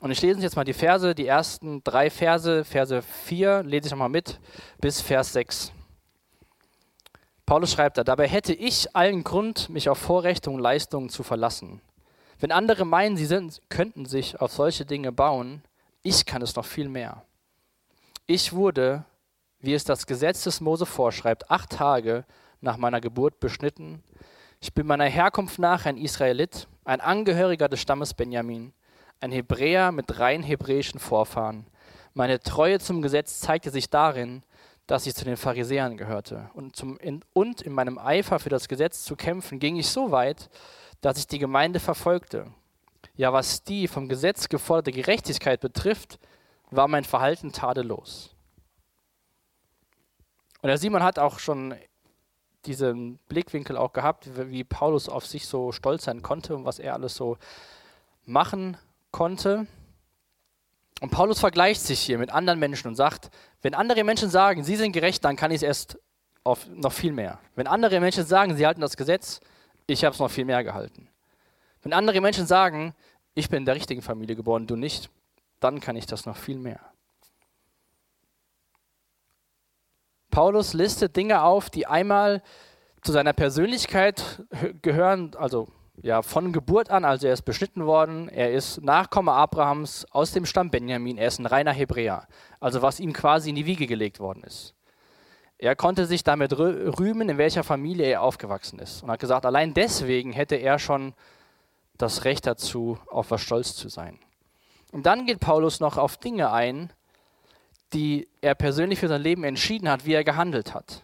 Und 0.01 0.11
ich 0.11 0.21
lese 0.21 0.41
jetzt 0.41 0.55
mal 0.55 0.65
die 0.65 0.73
Verse, 0.73 1.15
die 1.15 1.25
ersten 1.25 1.83
drei 1.83 2.09
Verse, 2.09 2.65
Verse 2.65 3.01
4, 3.01 3.63
lese 3.63 3.87
ich 3.87 3.91
nochmal 3.91 4.09
mit, 4.09 4.39
bis 4.79 5.01
Vers 5.01 5.33
6. 5.33 5.71
Paulus 7.47 7.71
schreibt 7.71 7.97
da, 7.97 8.03
dabei 8.03 8.27
hätte 8.27 8.53
ich 8.53 8.94
allen 8.94 9.23
Grund, 9.23 9.69
mich 9.69 9.88
auf 9.88 9.97
Vorrechte 9.97 10.51
und 10.51 10.59
Leistungen 10.59 11.07
zu 11.07 11.23
verlassen. 11.23 11.79
Wenn 12.39 12.51
andere 12.51 12.83
meinen, 12.83 13.15
sie 13.15 13.25
sind, 13.25 13.61
könnten 13.69 14.05
sich 14.05 14.41
auf 14.41 14.51
solche 14.51 14.85
Dinge 14.85 15.13
bauen, 15.13 15.63
ich 16.03 16.25
kann 16.25 16.41
es 16.41 16.57
noch 16.57 16.65
viel 16.65 16.89
mehr. 16.89 17.23
Ich 18.25 18.51
wurde, 18.51 19.05
wie 19.61 19.73
es 19.73 19.85
das 19.85 20.05
Gesetz 20.07 20.44
des 20.44 20.59
Mose 20.59 20.85
vorschreibt, 20.85 21.49
acht 21.49 21.69
Tage 21.69 22.25
nach 22.59 22.75
meiner 22.75 22.99
Geburt 22.99 23.39
beschnitten. 23.39 24.03
Ich 24.59 24.73
bin 24.73 24.85
meiner 24.85 25.05
Herkunft 25.05 25.57
nach 25.57 25.85
ein 25.85 25.95
Israelit, 25.95 26.67
ein 26.83 26.99
Angehöriger 26.99 27.69
des 27.69 27.79
Stammes 27.79 28.13
Benjamin, 28.13 28.73
ein 29.21 29.31
Hebräer 29.31 29.94
mit 29.94 30.19
rein 30.19 30.44
hebräischen 30.44 30.99
Vorfahren. 30.99 31.65
Meine 32.13 32.41
Treue 32.41 32.79
zum 32.79 33.01
Gesetz 33.01 33.39
zeigte 33.39 33.69
sich 33.69 33.89
darin, 33.89 34.44
dass 34.87 35.05
ich 35.05 35.15
zu 35.15 35.25
den 35.25 35.37
Pharisäern 35.37 35.97
gehörte. 35.97 36.49
Und, 36.53 36.75
zum, 36.75 36.97
in, 36.97 37.23
und 37.33 37.61
in 37.61 37.73
meinem 37.73 37.97
Eifer 37.97 38.39
für 38.39 38.49
das 38.49 38.67
Gesetz 38.67 39.03
zu 39.03 39.15
kämpfen, 39.15 39.59
ging 39.59 39.75
ich 39.75 39.87
so 39.87 40.11
weit, 40.11 40.49
dass 41.01 41.17
ich 41.17 41.27
die 41.27 41.39
Gemeinde 41.39 41.79
verfolgte. 41.79 42.47
Ja, 43.15 43.33
was 43.33 43.63
die 43.63 43.87
vom 43.87 44.07
Gesetz 44.07 44.47
geforderte 44.47 44.91
Gerechtigkeit 44.91 45.59
betrifft, 45.59 46.19
war 46.71 46.87
mein 46.87 47.03
Verhalten 47.03 47.51
tadellos. 47.51 48.33
Und 50.61 50.67
der 50.67 50.77
Simon 50.77 51.03
hat 51.03 51.19
auch 51.19 51.39
schon 51.39 51.75
diesen 52.65 53.17
Blickwinkel 53.27 53.77
auch 53.77 53.93
gehabt, 53.93 54.29
wie 54.51 54.63
Paulus 54.63 55.09
auf 55.09 55.25
sich 55.25 55.47
so 55.47 55.71
stolz 55.71 56.05
sein 56.05 56.21
konnte 56.21 56.55
und 56.55 56.65
was 56.65 56.79
er 56.79 56.93
alles 56.93 57.15
so 57.15 57.37
machen 58.25 58.77
konnte. 59.11 59.67
Und 60.99 61.11
Paulus 61.11 61.39
vergleicht 61.39 61.81
sich 61.81 61.99
hier 61.99 62.17
mit 62.17 62.31
anderen 62.31 62.59
Menschen 62.59 62.88
und 62.88 62.95
sagt, 62.95 63.29
wenn 63.61 63.73
andere 63.73 64.03
Menschen 64.03 64.29
sagen, 64.29 64.63
sie 64.63 64.75
sind 64.75 64.94
gerecht, 64.94 65.23
dann 65.23 65.35
kann 65.35 65.51
ich 65.51 65.57
es 65.57 65.63
erst 65.63 65.99
auf 66.44 66.67
noch 66.67 66.94
viel 66.94 67.11
mehr. 67.11 67.39
Wenn 67.55 67.67
andere 67.67 67.99
Menschen 67.99 68.25
sagen, 68.25 68.55
sie 68.55 68.65
halten 68.65 68.81
das 68.81 68.97
Gesetz, 68.97 69.39
ich 69.85 70.03
habe 70.03 70.13
es 70.13 70.19
noch 70.19 70.31
viel 70.31 70.45
mehr 70.45 70.63
gehalten. 70.63 71.07
Wenn 71.83 71.94
andere 71.94 72.19
Menschen 72.21 72.47
sagen, 72.47 72.95
ich 73.35 73.49
bin 73.49 73.59
in 73.59 73.65
der 73.65 73.75
richtigen 73.75 74.01
Familie 74.01 74.35
geboren, 74.35 74.65
du 74.65 74.75
nicht, 74.75 75.09
dann 75.59 75.79
kann 75.79 75.95
ich 75.95 76.05
das 76.05 76.25
noch 76.25 76.38
viel 76.38 76.57
mehr. 76.57 76.79
Paulus 80.31 80.73
listet 80.73 81.15
Dinge 81.15 81.44
auf, 81.44 81.69
die 81.69 81.88
einmal 81.88 82.41
zu 83.01 83.11
seiner 83.11 83.33
Persönlichkeit 83.33 84.44
gehören, 84.81 85.35
also 85.35 85.67
ja, 86.01 86.21
von 86.21 86.53
Geburt 86.53 86.89
an, 86.89 87.05
also 87.05 87.27
er 87.27 87.33
ist 87.33 87.44
beschnitten 87.44 87.85
worden, 87.85 88.29
er 88.29 88.51
ist 88.51 88.81
Nachkomme 88.81 89.31
Abrahams 89.31 90.05
aus 90.11 90.31
dem 90.31 90.45
Stamm 90.45 90.69
Benjamin, 90.69 91.17
er 91.17 91.27
ist 91.27 91.39
ein 91.39 91.45
reiner 91.45 91.73
Hebräer, 91.73 92.27
also 92.59 92.81
was 92.81 92.99
ihm 92.99 93.13
quasi 93.13 93.49
in 93.49 93.55
die 93.55 93.65
Wiege 93.65 93.88
gelegt 93.88 94.19
worden 94.19 94.44
ist. 94.44 94.75
Er 95.57 95.75
konnte 95.75 96.05
sich 96.05 96.23
damit 96.23 96.55
rühmen, 96.57 97.29
in 97.29 97.39
welcher 97.39 97.63
Familie 97.63 98.05
er 98.05 98.21
aufgewachsen 98.21 98.77
ist 98.77 99.01
und 99.01 99.09
hat 99.09 99.19
gesagt, 99.19 99.45
allein 99.45 99.73
deswegen 99.73 100.31
hätte 100.31 100.55
er 100.55 100.77
schon 100.77 101.15
das 101.97 102.25
Recht 102.25 102.45
dazu, 102.45 102.99
auf 103.07 103.31
was 103.31 103.41
stolz 103.41 103.75
zu 103.75 103.89
sein. 103.89 104.19
Und 104.91 105.07
dann 105.07 105.25
geht 105.25 105.39
Paulus 105.39 105.79
noch 105.79 105.97
auf 105.97 106.17
Dinge 106.17 106.51
ein, 106.51 106.94
die 107.94 108.27
er 108.41 108.53
persönlich 108.53 108.99
für 108.99 109.07
sein 109.07 109.21
Leben 109.21 109.44
entschieden 109.44 109.89
hat, 109.89 110.05
wie 110.05 110.13
er 110.13 110.23
gehandelt 110.23 110.75
hat. 110.75 111.03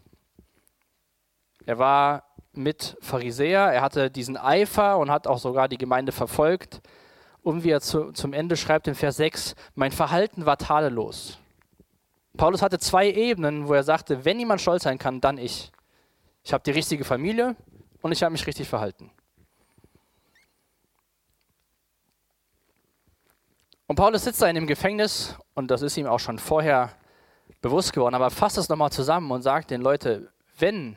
Er 1.66 1.80
war 1.80 2.24
mit 2.54 2.98
Pharisäer. 3.02 3.72
Er 3.72 3.82
hatte 3.82 4.10
diesen 4.12 4.38
Eifer 4.38 4.98
und 4.98 5.12
hat 5.12 5.28
auch 5.28 5.40
sogar 5.40 5.68
die 5.68 5.78
Gemeinde 5.78 6.12
verfolgt. 6.12 6.82
Und 7.42 7.64
wie 7.64 7.72
er 7.72 7.82
zu, 7.82 8.12
zum 8.12 8.34
Ende 8.34 8.56
schreibt 8.56 8.88
in 8.88 8.96
Vers 8.96 9.18
6, 9.18 9.56
mein 9.76 9.92
Verhalten 9.92 10.46
war 10.46 10.58
tadellos. 10.58 11.40
Paulus 12.38 12.62
hatte 12.62 12.80
zwei 12.80 13.12
Ebenen, 13.12 13.68
wo 13.68 13.74
er 13.74 13.84
sagte, 13.84 14.26
wenn 14.26 14.40
jemand 14.40 14.62
stolz 14.62 14.84
sein 14.84 14.98
kann, 14.98 15.22
dann 15.22 15.38
ich. 15.38 15.72
Ich 16.44 16.54
habe 16.54 16.64
die 16.64 16.72
richtige 16.72 17.04
Familie 17.04 17.56
und 18.02 18.12
ich 18.12 18.24
habe 18.24 18.32
mich 18.32 18.48
richtig 18.48 18.68
verhalten. 18.68 19.12
Und 23.88 23.98
Paulus 23.98 24.24
sitzt 24.24 24.42
da 24.42 24.48
in 24.48 24.56
dem 24.56 24.66
Gefängnis 24.66 25.38
und 25.54 25.70
das 25.70 25.82
ist 25.82 25.98
ihm 25.98 26.08
auch 26.08 26.20
schon 26.20 26.40
vorher 26.40 26.94
bewusst 27.62 27.94
geworden, 27.94 28.16
aber 28.16 28.30
fasst 28.30 28.58
es 28.58 28.70
nochmal 28.70 28.92
zusammen 28.92 29.30
und 29.32 29.42
sagt 29.42 29.70
den 29.70 29.82
Leuten, 29.82 30.30
wenn 30.58 30.96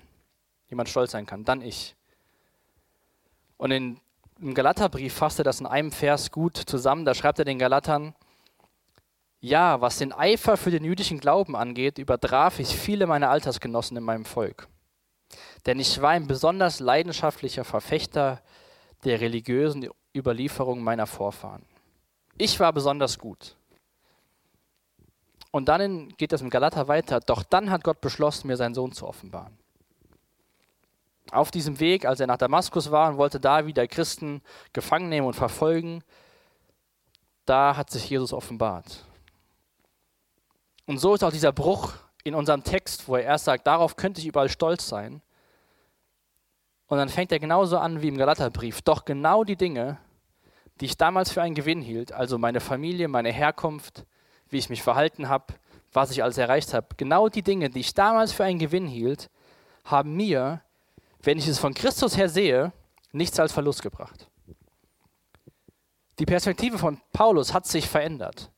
jemand 0.69 0.89
stolz 0.89 1.13
sein 1.13 1.27
kann, 1.27 1.45
dann 1.45 1.63
ich. 1.63 1.97
Und 3.57 3.71
in, 3.71 4.01
im 4.41 4.55
Galaterbrief 4.55 5.15
fasst 5.15 5.39
er 5.39 5.45
das 5.45 5.61
in 5.61 5.67
einem 5.67 5.93
Vers 5.93 6.31
gut 6.31 6.57
zusammen. 6.57 7.05
Da 7.05 7.15
schreibt 7.15 7.39
er 7.39 7.45
den 7.45 7.59
Galatern, 7.59 8.15
ja, 9.41 9.81
was 9.81 9.99
den 9.99 10.13
Eifer 10.13 10.57
für 10.57 10.71
den 10.71 10.85
jüdischen 10.85 11.21
Glauben 11.21 11.57
angeht, 11.57 11.99
übertraf 11.99 12.59
ich 12.59 12.69
viele 12.69 13.07
meiner 13.07 13.31
Altersgenossen 13.31 13.97
in 13.97 14.03
meinem 14.03 14.25
Volk. 14.25 14.69
Denn 15.67 15.79
ich 15.79 16.01
war 16.01 16.11
ein 16.11 16.27
besonders 16.27 16.81
leidenschaftlicher 16.81 17.65
Verfechter 17.65 18.43
der 19.05 19.21
religiösen 19.21 19.89
Überlieferung 20.15 20.83
meiner 20.83 21.07
Vorfahren. 21.07 21.63
Ich 22.39 22.59
war 22.61 22.73
besonders 22.73 23.19
gut. 23.19 23.57
Und 25.51 25.69
dann 25.69 26.09
geht 26.17 26.33
es 26.33 26.43
im 26.43 26.51
Galater 26.51 26.89
weiter. 26.89 27.21
Doch 27.21 27.43
dann 27.43 27.71
hat 27.71 27.85
Gott 27.85 28.01
beschlossen, 28.01 28.49
mir 28.49 28.57
seinen 28.57 28.75
Sohn 28.75 28.93
zu 28.93 29.07
offenbaren 29.07 29.57
auf 31.33 31.51
diesem 31.51 31.81
Weg, 31.81 32.05
als 32.05 32.21
er 32.21 32.27
nach 32.27 32.37
Damaskus 32.37 32.91
war 32.91 33.11
und 33.11 33.17
wollte 33.17 33.41
da 33.41 33.67
wieder 33.67 33.87
Christen 33.87 34.43
gefangen 34.73 35.09
nehmen 35.09 35.27
und 35.27 35.35
verfolgen, 35.35 36.03
da 37.45 37.77
hat 37.77 37.91
sich 37.91 38.09
Jesus 38.09 38.33
offenbart. 38.33 39.05
Und 40.87 40.99
so 40.99 41.15
ist 41.15 41.25
auch 41.25 41.33
dieser 41.33 41.53
Bruch 41.53 41.95
in 42.25 42.35
unserem 42.35 42.63
Text, 42.63 43.09
wo 43.09 43.17
er 43.17 43.23
erst 43.23 43.45
sagt, 43.45 43.67
darauf 43.67 43.97
könnte 43.97 44.21
ich 44.21 44.27
überall 44.27 44.49
stolz 44.49 44.89
sein. 44.89 45.23
Und 46.89 46.99
dann 46.99 47.09
fängt 47.09 47.33
er 47.33 47.41
genauso 47.41 47.79
an 47.79 48.03
wie 48.03 48.09
im 48.09 48.17
Galaterbrief. 48.17 48.83
Doch 48.83 49.05
genau 49.05 49.43
die 49.43 49.57
Dinge, 49.57 49.99
die 50.81 50.87
ich 50.87 50.97
damals 50.97 51.33
für 51.33 51.43
einen 51.43 51.55
Gewinn 51.55 51.83
hielt, 51.83 52.13
also 52.13 52.39
meine 52.39 52.61
Familie, 52.61 53.09
meine 53.09 53.33
Herkunft, 53.33 54.05
wie 54.49 54.59
ich 54.59 54.71
mich 54.71 54.83
verhalten 54.83 55.29
habe, 55.29 55.55
was 55.93 56.11
ich 56.11 56.23
alles 56.23 56.39
erreicht 56.39 56.75
habe, 56.75 56.89
genau 56.97 57.29
die 57.29 57.43
Dinge, 57.43 57.71
die 57.71 57.81
ich 57.81 57.95
damals 57.95 58.33
für 58.33 58.45
einen 58.45 58.59
Gewinn 58.59 58.87
hielt, 58.87 59.31
haben 59.85 60.15
mir 60.15 60.61
wenn 61.23 61.39
ich 61.39 61.49
es 61.49 61.59
von 61.59 61.75
Christus 61.75 62.17
her 62.17 62.29
sehe, 62.29 62.73
nichts 63.13 63.39
als 63.41 63.53
Verlust 63.53 63.83
gebracht. 63.83 64.31
Die 66.19 66.27
Perspektive 66.27 66.79
von 66.79 67.01
Paulus 67.13 67.53
hat 67.53 67.67
sich 67.67 67.89
verändert. 67.89 68.51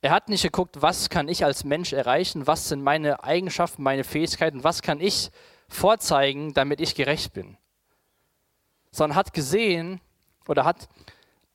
Er 0.00 0.10
hat 0.10 0.28
nicht 0.28 0.42
geguckt, 0.42 0.82
was 0.82 1.10
kann 1.10 1.28
ich 1.28 1.44
als 1.44 1.64
Mensch 1.64 1.92
erreichen, 1.92 2.46
was 2.46 2.68
sind 2.68 2.82
meine 2.82 3.24
Eigenschaften, 3.24 3.82
meine 3.82 4.04
Fähigkeiten, 4.04 4.64
was 4.64 4.82
kann 4.82 5.00
ich 5.00 5.30
vorzeigen, 5.68 6.54
damit 6.54 6.80
ich 6.80 6.94
gerecht 6.94 7.32
bin. 7.32 7.56
Sondern 8.90 9.16
hat 9.16 9.32
gesehen 9.32 10.00
oder 10.46 10.64
hat 10.64 10.88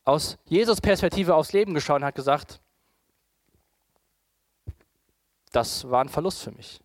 aus 0.03 0.37
Jesus 0.45 0.81
Perspektive 0.81 1.35
aufs 1.35 1.53
Leben 1.53 1.73
geschaut 1.73 1.97
und 2.01 2.05
hat 2.05 2.15
gesagt, 2.15 2.59
das 5.51 5.89
war 5.89 6.03
ein 6.03 6.09
Verlust 6.09 6.41
für 6.41 6.51
mich. 6.51 6.79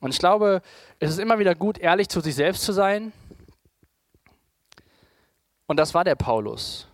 Und 0.00 0.10
ich 0.10 0.18
glaube, 0.18 0.62
es 0.98 1.10
ist 1.10 1.18
immer 1.18 1.38
wieder 1.38 1.54
gut, 1.54 1.78
ehrlich 1.78 2.08
zu 2.08 2.20
sich 2.20 2.34
selbst 2.34 2.62
zu 2.62 2.72
sein. 2.72 3.12
Und 5.66 5.76
das 5.76 5.94
war 5.94 6.04
der 6.04 6.16
Paulus. 6.16 6.88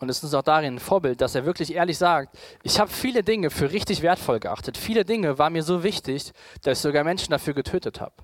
Und 0.00 0.10
es 0.10 0.22
ist 0.22 0.34
auch 0.34 0.42
darin 0.42 0.74
ein 0.74 0.78
Vorbild, 0.80 1.20
dass 1.20 1.34
er 1.34 1.46
wirklich 1.46 1.72
ehrlich 1.72 1.96
sagt, 1.96 2.36
ich 2.62 2.78
habe 2.78 2.90
viele 2.90 3.22
Dinge 3.22 3.48
für 3.48 3.70
richtig 3.70 4.02
wertvoll 4.02 4.40
geachtet. 4.40 4.76
Viele 4.76 5.04
Dinge 5.04 5.38
waren 5.38 5.52
mir 5.52 5.62
so 5.62 5.82
wichtig, 5.82 6.32
dass 6.62 6.78
ich 6.78 6.82
sogar 6.82 7.04
Menschen 7.04 7.30
dafür 7.30 7.54
getötet 7.54 8.00
habe. 8.00 8.14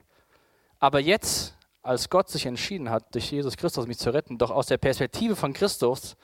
Aber 0.81 0.99
jetzt, 0.99 1.57
als 1.83 2.11
Gott 2.11 2.29
sich 2.29 2.47
entschieden 2.47 2.91
hat, 2.91 3.15
durch 3.15 3.31
Jesus 3.31 3.57
Christus 3.57 3.87
mich 3.87 3.99
zu 3.99 4.13
retten, 4.13 4.37
doch 4.37 4.51
aus 4.51 4.67
der 4.67 4.79
Perspektive 4.79 5.37
von 5.37 5.53
Christus 5.53 6.17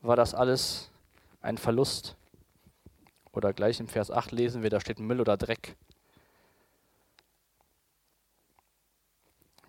war 0.00 0.16
das 0.16 0.34
alles 0.34 0.90
ein 1.40 1.56
Verlust. 1.56 2.16
Oder 3.32 3.52
gleich 3.52 3.78
im 3.78 3.88
Vers 3.88 4.10
8 4.10 4.32
lesen 4.32 4.62
wir, 4.62 4.70
da 4.70 4.80
steht 4.80 4.98
Müll 4.98 5.20
oder 5.20 5.36
Dreck. 5.36 5.76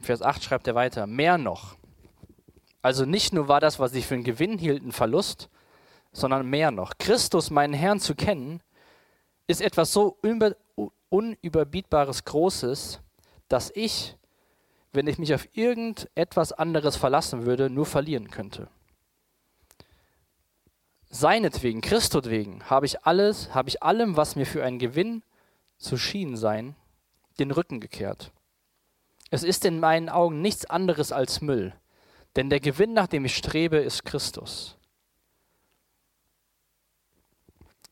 Vers 0.01 0.21
8 0.21 0.43
schreibt 0.43 0.67
er 0.67 0.75
weiter, 0.75 1.07
mehr 1.07 1.37
noch. 1.37 1.75
Also 2.81 3.05
nicht 3.05 3.33
nur 3.33 3.47
war 3.47 3.59
das, 3.59 3.79
was 3.79 3.93
ich 3.93 4.07
für 4.07 4.15
einen 4.15 4.23
Gewinn 4.23 4.57
hielt, 4.57 4.83
ein 4.83 4.91
Verlust, 4.91 5.49
sondern 6.11 6.49
mehr 6.49 6.71
noch. 6.71 6.97
Christus, 6.97 7.51
meinen 7.51 7.73
Herrn, 7.73 7.99
zu 7.99 8.15
kennen, 8.15 8.61
ist 9.47 9.61
etwas 9.61 9.93
so 9.93 10.17
unüberbietbares 11.09 12.23
Großes, 12.25 12.99
dass 13.47 13.71
ich, 13.75 14.15
wenn 14.93 15.07
ich 15.07 15.19
mich 15.19 15.33
auf 15.33 15.47
irgendetwas 15.55 16.53
anderes 16.53 16.95
verlassen 16.95 17.45
würde, 17.45 17.69
nur 17.69 17.85
verlieren 17.85 18.29
könnte. 18.29 18.67
Seinetwegen, 21.09 21.81
Christus 21.81 22.29
wegen, 22.29 22.69
habe 22.69 22.85
ich 22.85 23.05
alles, 23.05 23.53
habe 23.53 23.67
ich 23.67 23.83
allem, 23.83 24.15
was 24.15 24.37
mir 24.37 24.45
für 24.45 24.63
einen 24.63 24.79
Gewinn 24.79 25.23
zu 25.77 25.97
schienen 25.97 26.37
sein, 26.37 26.75
den 27.37 27.51
Rücken 27.51 27.81
gekehrt. 27.81 28.31
Es 29.31 29.43
ist 29.43 29.63
in 29.65 29.79
meinen 29.79 30.09
Augen 30.09 30.41
nichts 30.41 30.65
anderes 30.65 31.11
als 31.11 31.41
Müll, 31.41 31.73
denn 32.35 32.49
der 32.49 32.59
Gewinn, 32.59 32.93
nach 32.93 33.07
dem 33.07 33.25
ich 33.25 33.35
strebe, 33.35 33.77
ist 33.77 34.03
Christus. 34.05 34.77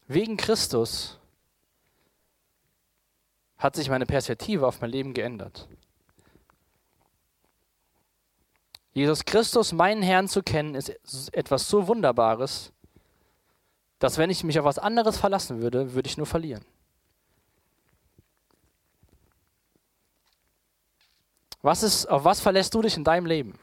Wegen 0.05 0.38
Christus 0.38 1.17
hat 3.58 3.75
sich 3.75 3.89
meine 3.89 4.05
Perspektive 4.05 4.67
auf 4.67 4.81
mein 4.81 4.91
Leben 4.91 5.13
geändert. 5.13 5.67
Jesus 8.91 9.24
Christus, 9.24 9.72
meinen 9.72 10.01
Herrn 10.01 10.27
zu 10.27 10.43
kennen, 10.43 10.75
ist 10.75 10.89
etwas 11.34 11.69
so 11.69 11.88
Wunderbares, 11.88 12.74
dass 14.00 14.17
wenn 14.17 14.29
ich 14.29 14.43
mich 14.43 14.60
auf 14.60 14.65
was 14.65 14.79
anderes 14.79 15.17
verlassen 15.17 15.62
würde, 15.62 15.93
würde 15.93 16.10
ich 16.10 16.17
nur 16.17 16.25
verlieren. 16.25 16.65
Was 21.61 21.83
ist, 21.83 22.05
auf 22.05 22.23
was 22.23 22.39
verlässt 22.39 22.73
du 22.73 22.81
dich 22.81 22.95
in 22.95 23.03
deinem 23.03 23.25
Leben? 23.25 23.59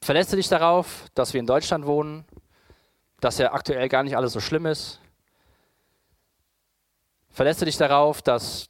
Verlässt 0.00 0.32
du 0.32 0.36
dich 0.36 0.48
darauf, 0.48 1.06
dass 1.14 1.32
wir 1.32 1.40
in 1.40 1.46
Deutschland 1.46 1.86
wohnen, 1.86 2.24
dass 3.20 3.38
ja 3.38 3.52
aktuell 3.52 3.88
gar 3.88 4.02
nicht 4.02 4.16
alles 4.16 4.32
so 4.32 4.40
schlimm 4.40 4.66
ist? 4.66 5.00
Verlässt 7.30 7.60
du 7.60 7.66
dich 7.66 7.76
darauf, 7.76 8.20
dass 8.20 8.68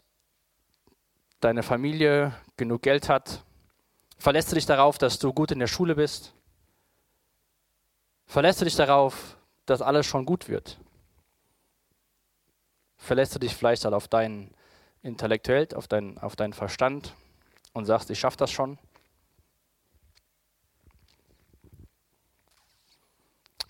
deine 1.41 1.63
Familie 1.63 2.35
genug 2.57 2.83
Geld 2.83 3.09
hat? 3.09 3.45
Verlässt 4.19 4.51
du 4.51 4.55
dich 4.55 4.67
darauf, 4.67 4.99
dass 4.99 5.19
du 5.19 5.33
gut 5.33 5.51
in 5.53 5.59
der 5.59 5.67
Schule 5.67 5.95
bist? 5.95 6.35
Verlässt 8.27 8.61
du 8.61 8.65
dich 8.65 8.77
darauf, 8.77 9.37
dass 9.67 9.83
alles 9.83 10.07
schon 10.07 10.27
gut 10.27 10.49
wird? 10.49 10.79
Verlässt 12.97 13.35
du 13.35 13.39
dich 13.39 13.57
vielleicht 13.57 13.85
auf 13.87 14.07
deinen 14.07 14.55
intellektuell, 15.03 15.69
auf, 15.75 15.89
dein, 15.89 16.19
auf 16.19 16.37
deinen 16.37 16.53
Verstand 16.53 17.15
und 17.73 17.87
sagst, 17.87 18.11
ich 18.11 18.19
schaffe 18.19 18.37
das 18.37 18.51
schon. 18.51 18.79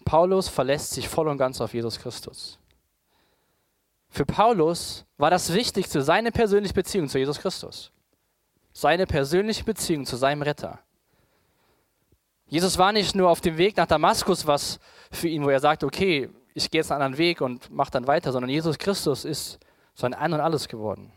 Paulus 0.04 0.48
verlässt 0.48 0.90
sich 0.90 1.08
voll 1.08 1.28
und 1.28 1.38
ganz 1.38 1.60
auf 1.60 1.72
Jesus 1.72 1.98
Christus. 1.98 2.58
Für 4.10 4.26
Paulus 4.26 5.06
war 5.16 5.30
das 5.30 5.54
Wichtigste 5.54 6.02
seine 6.02 6.32
persönliche 6.32 6.74
Beziehung 6.74 7.08
zu 7.08 7.18
Jesus 7.18 7.38
Christus. 7.38 7.90
Seine 8.74 9.06
persönliche 9.06 9.64
Beziehung 9.64 10.04
zu 10.04 10.16
seinem 10.16 10.42
Retter. 10.42 10.80
Jesus 12.46 12.76
war 12.76 12.92
nicht 12.92 13.14
nur 13.14 13.30
auf 13.30 13.40
dem 13.40 13.56
Weg 13.56 13.78
nach 13.78 13.86
Damaskus, 13.86 14.46
was 14.46 14.78
für 15.10 15.28
ihn, 15.28 15.44
wo 15.44 15.48
er 15.48 15.60
sagt, 15.60 15.84
okay, 15.84 16.28
ich 16.52 16.70
gehe 16.70 16.80
jetzt 16.80 16.92
einen 16.92 17.00
anderen 17.00 17.18
Weg 17.18 17.40
und 17.40 17.70
mache 17.70 17.90
dann 17.90 18.06
weiter, 18.06 18.32
sondern 18.32 18.50
Jesus 18.50 18.76
Christus 18.76 19.24
ist 19.24 19.58
sein 19.94 20.12
Ein 20.12 20.34
und 20.34 20.40
Alles 20.40 20.68
geworden. 20.68 21.10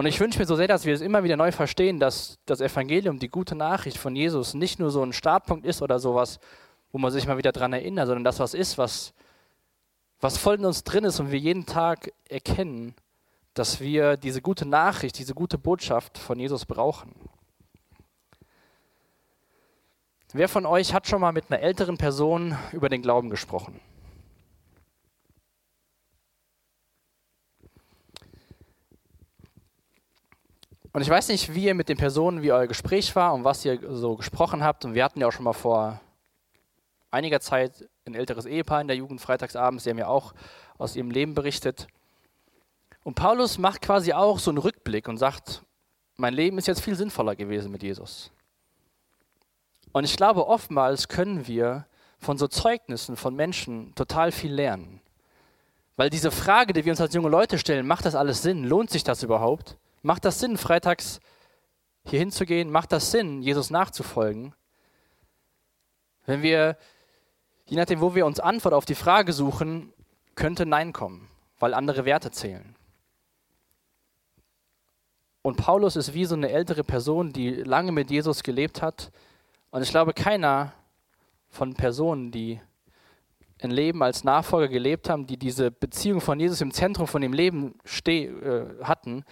Und 0.00 0.06
ich 0.06 0.18
wünsche 0.18 0.38
mir 0.38 0.46
so 0.46 0.56
sehr, 0.56 0.66
dass 0.66 0.86
wir 0.86 0.94
es 0.94 1.02
immer 1.02 1.24
wieder 1.24 1.36
neu 1.36 1.52
verstehen, 1.52 2.00
dass 2.00 2.38
das 2.46 2.62
Evangelium, 2.62 3.18
die 3.18 3.28
gute 3.28 3.54
Nachricht 3.54 3.98
von 3.98 4.16
Jesus, 4.16 4.54
nicht 4.54 4.78
nur 4.78 4.90
so 4.90 5.02
ein 5.02 5.12
Startpunkt 5.12 5.66
ist 5.66 5.82
oder 5.82 5.98
sowas, 5.98 6.40
wo 6.90 6.96
man 6.96 7.12
sich 7.12 7.26
mal 7.26 7.36
wieder 7.36 7.52
dran 7.52 7.74
erinnert, 7.74 8.06
sondern 8.06 8.24
das 8.24 8.40
was 8.40 8.54
ist, 8.54 8.78
was, 8.78 9.12
was 10.18 10.38
voll 10.38 10.54
in 10.54 10.64
uns 10.64 10.84
drin 10.84 11.04
ist 11.04 11.20
und 11.20 11.30
wir 11.30 11.38
jeden 11.38 11.66
Tag 11.66 12.14
erkennen, 12.30 12.94
dass 13.52 13.80
wir 13.80 14.16
diese 14.16 14.40
gute 14.40 14.64
Nachricht, 14.64 15.18
diese 15.18 15.34
gute 15.34 15.58
Botschaft 15.58 16.16
von 16.16 16.40
Jesus 16.40 16.64
brauchen. 16.64 17.14
Wer 20.32 20.48
von 20.48 20.64
euch 20.64 20.94
hat 20.94 21.08
schon 21.08 21.20
mal 21.20 21.32
mit 21.32 21.50
einer 21.50 21.60
älteren 21.60 21.98
Person 21.98 22.56
über 22.72 22.88
den 22.88 23.02
Glauben 23.02 23.28
gesprochen? 23.28 23.78
Und 30.92 31.02
ich 31.02 31.08
weiß 31.08 31.28
nicht, 31.28 31.54
wie 31.54 31.66
ihr 31.66 31.74
mit 31.74 31.88
den 31.88 31.96
Personen, 31.96 32.42
wie 32.42 32.52
euer 32.52 32.66
Gespräch 32.66 33.14
war 33.14 33.32
und 33.34 33.44
was 33.44 33.64
ihr 33.64 33.78
so 33.96 34.16
gesprochen 34.16 34.64
habt. 34.64 34.84
Und 34.84 34.94
wir 34.94 35.04
hatten 35.04 35.20
ja 35.20 35.28
auch 35.28 35.32
schon 35.32 35.44
mal 35.44 35.52
vor 35.52 36.00
einiger 37.10 37.40
Zeit 37.40 37.88
ein 38.06 38.14
älteres 38.14 38.46
Ehepaar 38.46 38.80
in 38.80 38.88
der 38.88 38.96
Jugend 38.96 39.20
freitagsabends, 39.20 39.84
die 39.84 39.90
haben 39.90 39.98
ja 39.98 40.08
auch 40.08 40.34
aus 40.78 40.96
ihrem 40.96 41.10
Leben 41.10 41.34
berichtet. 41.34 41.86
Und 43.02 43.14
Paulus 43.14 43.58
macht 43.58 43.82
quasi 43.82 44.12
auch 44.12 44.38
so 44.38 44.50
einen 44.50 44.58
Rückblick 44.58 45.08
und 45.08 45.16
sagt, 45.16 45.62
mein 46.16 46.34
Leben 46.34 46.58
ist 46.58 46.66
jetzt 46.66 46.82
viel 46.82 46.94
sinnvoller 46.96 47.36
gewesen 47.36 47.70
mit 47.70 47.82
Jesus. 47.82 48.30
Und 49.92 50.04
ich 50.04 50.16
glaube, 50.16 50.46
oftmals 50.46 51.08
können 51.08 51.46
wir 51.46 51.86
von 52.18 52.36
so 52.36 52.46
Zeugnissen 52.46 53.16
von 53.16 53.34
Menschen 53.34 53.94
total 53.94 54.30
viel 54.32 54.52
lernen. 54.52 55.00
Weil 55.96 56.10
diese 56.10 56.30
Frage, 56.30 56.72
die 56.72 56.84
wir 56.84 56.92
uns 56.92 57.00
als 57.00 57.14
junge 57.14 57.28
Leute 57.28 57.58
stellen, 57.58 57.86
macht 57.86 58.04
das 58.04 58.14
alles 58.14 58.42
Sinn? 58.42 58.64
Lohnt 58.64 58.90
sich 58.90 59.04
das 59.04 59.22
überhaupt? 59.22 59.76
Macht 60.02 60.24
das 60.24 60.40
Sinn, 60.40 60.56
freitags 60.56 61.20
hier 62.04 62.18
hinzugehen? 62.18 62.70
Macht 62.70 62.92
das 62.92 63.10
Sinn, 63.10 63.42
Jesus 63.42 63.70
nachzufolgen? 63.70 64.54
Wenn 66.26 66.42
wir, 66.42 66.76
je 67.66 67.76
nachdem, 67.76 68.00
wo 68.00 68.14
wir 68.14 68.26
uns 68.26 68.40
Antwort 68.40 68.74
auf 68.74 68.84
die 68.84 68.94
Frage 68.94 69.32
suchen, 69.32 69.92
könnte 70.34 70.64
Nein 70.64 70.92
kommen, 70.92 71.28
weil 71.58 71.74
andere 71.74 72.04
Werte 72.04 72.30
zählen. 72.30 72.74
Und 75.42 75.56
Paulus 75.56 75.96
ist 75.96 76.14
wie 76.14 76.24
so 76.24 76.34
eine 76.34 76.50
ältere 76.50 76.84
Person, 76.84 77.32
die 77.32 77.50
lange 77.50 77.92
mit 77.92 78.10
Jesus 78.10 78.42
gelebt 78.42 78.82
hat. 78.82 79.10
Und 79.70 79.82
ich 79.82 79.90
glaube, 79.90 80.12
keiner 80.12 80.72
von 81.48 81.74
Personen, 81.74 82.30
die 82.30 82.60
ein 83.62 83.70
Leben 83.70 84.02
als 84.02 84.24
Nachfolger 84.24 84.68
gelebt 84.68 85.08
haben, 85.08 85.26
die 85.26 85.36
diese 85.36 85.70
Beziehung 85.70 86.20
von 86.20 86.38
Jesus 86.40 86.60
im 86.60 86.72
Zentrum 86.72 87.06
von 87.06 87.22
dem 87.22 87.32
Leben 87.32 87.74
äh, 88.06 88.64
hatten, 88.82 89.24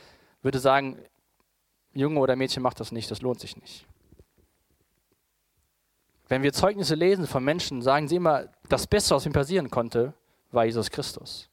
würde 0.43 0.59
sagen, 0.59 0.99
Junge 1.93 2.21
oder 2.21 2.37
Mädchen 2.37 2.63
macht 2.63 2.81
das 2.81 2.93
nicht, 2.93 3.11
das 3.11 3.23
lohnt 3.23 3.41
sich 3.41 3.57
nicht. 3.57 3.87
Wenn 6.29 6.43
wir 6.43 6.53
Zeugnisse 6.53 6.95
lesen 6.95 7.27
von 7.27 7.43
Menschen, 7.43 7.81
sagen 7.83 8.07
sie 8.07 8.17
immer, 8.17 8.49
das 8.69 8.87
Beste, 8.87 9.15
was 9.15 9.25
ihm 9.25 9.33
passieren 9.33 9.71
konnte, 9.71 10.13
war 10.53 10.65
Jesus 10.65 10.91
Christus. 10.91 11.49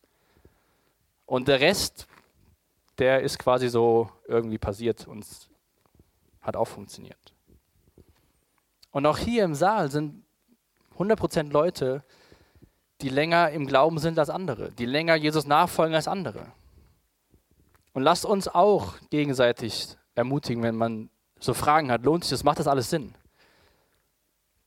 Und 1.25 1.47
der 1.47 1.61
Rest, 1.61 2.07
der 2.97 3.21
ist 3.21 3.39
quasi 3.39 3.69
so 3.69 4.09
irgendwie 4.27 4.57
passiert 4.57 5.07
und 5.07 5.25
hat 6.41 6.55
auch 6.55 6.67
funktioniert. 6.67 7.33
Und 8.91 9.05
auch 9.05 9.17
hier 9.17 9.43
im 9.43 9.55
Saal 9.55 9.89
sind 9.89 10.23
100% 10.97 11.51
Leute, 11.51 12.03
die 13.01 13.09
länger 13.09 13.49
im 13.51 13.67
Glauben 13.67 13.97
sind 13.99 14.19
als 14.19 14.29
andere, 14.29 14.71
die 14.71 14.85
länger 14.85 15.15
Jesus 15.15 15.45
nachfolgen 15.45 15.95
als 15.95 16.07
andere. 16.07 16.51
Und 17.95 18.03
lasst 18.03 18.25
uns 18.25 18.49
auch 18.49 18.95
gegenseitig 19.09 19.95
ermutigen, 20.15 20.61
wenn 20.63 20.75
man 20.75 21.09
so 21.39 21.53
Fragen 21.53 21.89
hat, 21.89 22.03
lohnt 22.03 22.25
sich 22.25 22.31
das, 22.31 22.43
macht 22.43 22.59
das 22.59 22.67
alles 22.67 22.89
Sinn? 22.89 23.15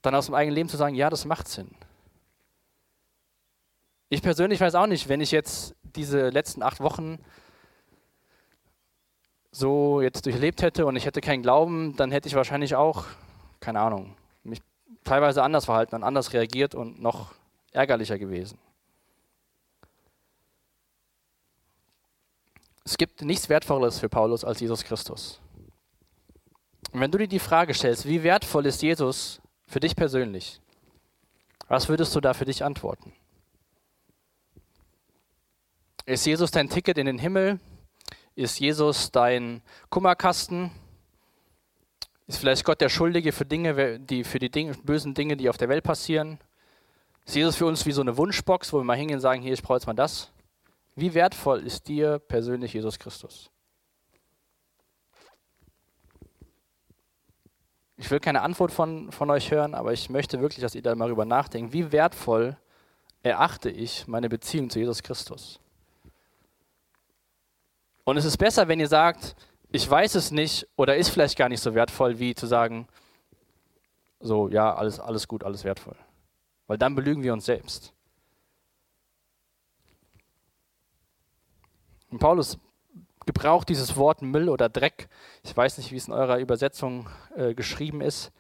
Dann 0.01 0.15
aus 0.15 0.27
dem 0.27 0.35
eigenen 0.35 0.55
Leben 0.55 0.69
zu 0.71 0.79
sagen, 0.79 0.95
ja, 0.95 1.11
das 1.11 1.27
macht 1.27 1.47
Sinn. 1.47 1.69
Ich 4.09 4.23
persönlich 4.23 4.63
weiß 4.63 4.75
auch 4.77 4.87
nicht, 4.87 5.11
wenn 5.11 5.21
ich 5.21 5.31
jetzt 5.31 5.75
diese 5.83 6.31
letzten 6.31 6.63
acht 6.63 6.81
Wochen 6.81 7.19
so 9.51 10.01
jetzt 10.01 10.25
durchlebt 10.25 10.63
hätte 10.63 10.87
und 10.87 10.97
ich 10.97 11.05
hätte 11.05 11.21
keinen 11.21 11.43
Glauben, 11.43 11.97
dann 11.97 12.11
hätte 12.11 12.29
ich 12.29 12.35
wahrscheinlich 12.35 12.77
auch, 12.77 13.05
keine 13.61 13.81
Ahnung, 13.81 14.17
mich 14.43 14.63
teilweise 15.05 15.43
anders 15.43 15.67
verhalten 15.67 15.97
und 15.97 16.03
anders 16.03 16.33
reagiert 16.33 16.75
und 16.75 17.03
noch 17.03 17.35
ärgerlicher 17.73 18.19
gewesen. 18.19 18.59
Es 22.89 22.97
gibt 22.97 23.21
nichts 23.21 23.51
Wertvolles 23.51 23.99
für 23.99 24.09
Paulus 24.09 24.47
als 24.47 24.61
Jesus 24.61 24.83
Christus. 24.83 25.43
Und 26.91 27.01
wenn 27.01 27.11
du 27.11 27.19
dir 27.19 27.29
die 27.29 27.39
Frage 27.39 27.75
stellst, 27.75 28.09
wie 28.09 28.23
wertvoll 28.23 28.65
ist 28.65 28.81
Jesus 28.81 29.43
für 29.67 29.79
dich 29.79 29.95
persönlich, 29.95 30.59
was 31.69 31.91
würdest 31.91 32.17
du 32.17 32.23
da 32.23 32.33
für 32.33 32.47
dich 32.47 32.65
antworten? 32.65 33.13
Ist 36.07 36.25
Jesus 36.25 36.51
dein 36.51 36.71
Ticket 36.71 36.97
in 36.97 37.05
den 37.05 37.19
Himmel? 37.19 37.61
Ist 38.35 38.59
Jesus 38.59 39.13
dein 39.13 39.61
Kummerkasten? 39.91 40.71
Ist 42.27 42.39
vielleicht 42.39 42.65
Gott 42.65 42.81
der 42.81 42.89
Schuldige 42.89 43.33
für 43.33 43.45
Dinge, 43.45 44.01
die 44.01 44.25
für 44.25 44.39
die 44.39 44.51
Dinge, 44.51 44.73
bösen 44.83 45.13
Dinge, 45.13 45.37
die 45.37 45.51
auf 45.51 45.59
der 45.59 45.69
Welt 45.69 45.85
passieren? 45.85 46.39
Ist 47.27 47.37
Jesus 47.37 47.57
für 47.57 47.67
uns 47.67 47.85
wie 47.85 47.93
so 47.93 48.01
eine 48.01 48.17
Wunschbox, 48.17 48.73
wo 48.73 48.79
wir 48.79 48.85
mal 48.85 48.97
hingehen 48.97 49.17
und 49.17 49.21
sagen, 49.21 49.43
hier, 49.43 49.53
ich 49.53 49.63
brauche 49.63 49.77
jetzt 49.77 49.87
mal 49.87 49.93
das? 49.93 50.33
Wie 50.99 51.15
wertvoll 51.15 51.65
ist 51.65 51.87
dir 51.87 52.19
persönlich 52.19 52.73
Jesus 52.73 52.99
Christus? 52.99 53.53
Ich 57.97 58.11
will 58.11 58.19
keine 58.19 58.43
Antwort 58.43 58.73
von, 58.73 59.13
von 59.13 59.31
euch 59.31 59.53
hören, 59.53 59.75
aber 59.75 59.93
ich 59.93 60.11
möchte 60.11 60.41
wirklich, 60.41 60.61
dass 60.61 60.75
ihr 60.75 60.83
da 60.83 60.97
mal 60.97 61.05
darüber 61.05 61.25
nachdenkt. 61.25 61.73
Wie 61.73 61.93
wertvoll 61.93 62.57
erachte 63.23 63.71
ich 63.71 64.09
meine 64.09 64.29
Beziehung 64.29 64.71
zu 64.71 64.81
Jesus 64.81 65.05
Christus? 65.05 65.61
Und 68.03 68.17
es 68.17 68.25
ist 68.25 68.37
besser, 68.37 68.67
wenn 68.67 68.81
ihr 68.81 68.89
sagt, 68.89 69.37
ich 69.71 69.89
weiß 69.89 70.17
es 70.17 70.33
nicht 70.33 70.67
oder 70.75 70.97
ist 70.97 71.11
vielleicht 71.11 71.39
gar 71.39 71.49
nicht 71.49 71.61
so 71.63 71.77
wertvoll, 71.77 72.19
wie 72.19 72.35
zu 72.35 72.47
sagen, 72.47 72.89
so, 74.19 74.49
ja, 74.49 74.75
alles, 74.75 74.99
alles 74.99 75.29
gut, 75.29 75.45
alles 75.45 75.63
wertvoll. 75.63 75.95
Weil 76.67 76.77
dann 76.77 76.97
belügen 76.97 77.23
wir 77.23 77.33
uns 77.33 77.45
selbst. 77.45 77.93
Und 82.11 82.19
Paulus 82.19 82.59
gebraucht 83.27 83.69
dieses 83.69 83.97
Wort 83.97 84.23
Müll 84.23 84.49
oder 84.49 84.69
Dreck. 84.69 85.09
Ich 85.43 85.55
weiß 85.55 85.79
nicht, 85.79 85.93
wie 85.93 85.97
es 85.97 86.09
in 86.09 86.15
eurer 86.15 86.39
Übersetzung 86.39 87.09
äh, 87.37 87.55
geschrieben 87.55 88.01
ist. 88.01 88.33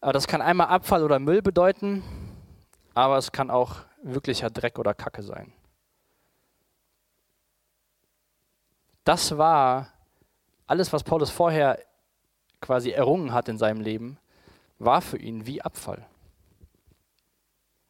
Aber 0.00 0.12
das 0.12 0.28
kann 0.28 0.40
einmal 0.40 0.68
Abfall 0.68 1.02
oder 1.02 1.18
Müll 1.18 1.42
bedeuten, 1.42 2.04
aber 2.94 3.18
es 3.18 3.32
kann 3.32 3.50
auch 3.50 3.76
wirklicher 4.02 4.50
Dreck 4.50 4.78
oder 4.78 4.94
Kacke 4.94 5.22
sein. 5.22 5.52
Das 9.02 9.36
war 9.36 9.88
alles, 10.68 10.92
was 10.92 11.02
Paulus 11.02 11.30
vorher 11.30 11.78
quasi 12.60 12.90
errungen 12.90 13.32
hat 13.32 13.48
in 13.48 13.58
seinem 13.58 13.80
Leben, 13.80 14.18
war 14.78 15.00
für 15.00 15.18
ihn 15.18 15.46
wie 15.46 15.62
Abfall. 15.62 16.06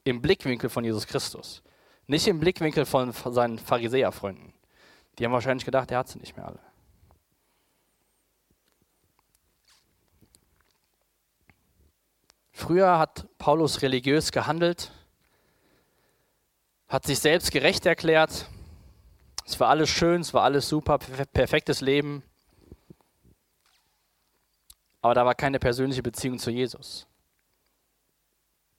Im 0.04 0.22
Blickwinkel 0.22 0.70
von 0.70 0.84
Jesus 0.84 1.06
Christus. 1.06 1.62
Nicht 2.06 2.26
im 2.28 2.40
Blickwinkel 2.40 2.86
von 2.86 3.12
seinen 3.12 3.58
Pharisäerfreunden. 3.58 4.54
Die 5.18 5.24
haben 5.24 5.32
wahrscheinlich 5.32 5.64
gedacht, 5.64 5.90
er 5.90 5.98
hat 5.98 6.08
sie 6.08 6.18
nicht 6.18 6.36
mehr 6.36 6.46
alle. 6.46 6.60
Früher 12.52 12.98
hat 12.98 13.26
Paulus 13.38 13.82
religiös 13.82 14.32
gehandelt, 14.32 14.92
hat 16.88 17.06
sich 17.06 17.18
selbst 17.18 17.50
gerecht 17.50 17.86
erklärt. 17.86 18.46
Es 19.44 19.58
war 19.60 19.68
alles 19.68 19.88
schön, 19.88 20.20
es 20.20 20.34
war 20.34 20.42
alles 20.42 20.68
super, 20.68 20.98
perfektes 20.98 21.80
Leben. 21.80 22.22
Aber 25.00 25.14
da 25.14 25.24
war 25.24 25.34
keine 25.34 25.58
persönliche 25.58 26.02
Beziehung 26.02 26.38
zu 26.38 26.50
Jesus. 26.50 27.06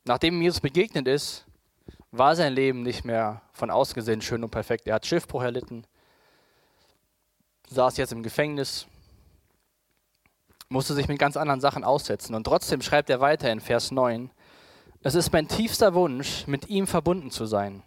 Nachdem 0.03 0.41
Jesus 0.41 0.60
begegnet 0.60 1.08
ist, 1.08 1.46
war 2.12 2.36
sein 2.36 2.53
Leben 2.53 2.81
nicht 2.84 3.05
mehr 3.05 3.41
von 3.53 3.69
außen 3.69 3.96
gesehen 3.96 4.22
schön 4.22 4.43
und 4.43 4.51
perfekt. 4.51 4.88
Er 4.88 4.96
hat 4.96 5.05
Schiffbruch 5.05 5.41
erlitten, 5.41 5.86
saß 7.69 7.97
jetzt 7.97 8.11
im 8.11 8.23
Gefängnis, 8.23 8.88
musste 10.69 10.93
sich 10.93 11.07
mit 11.07 11.19
ganz 11.19 11.38
anderen 11.38 11.61
Sachen 11.61 11.83
aussetzen. 11.83 12.35
Und 12.35 12.43
trotzdem 12.43 12.81
schreibt 12.81 13.09
er 13.09 13.21
weiter 13.21 13.51
in 13.51 13.59
Vers 13.59 13.91
9, 13.91 14.29
es 15.01 15.15
ist 15.15 15.31
mein 15.31 15.47
tiefster 15.47 15.93
Wunsch, 15.93 16.45
mit 16.45 16.69
ihm 16.69 16.85
verbunden 16.85 17.31
zu 17.31 17.45
sein. 17.45 17.83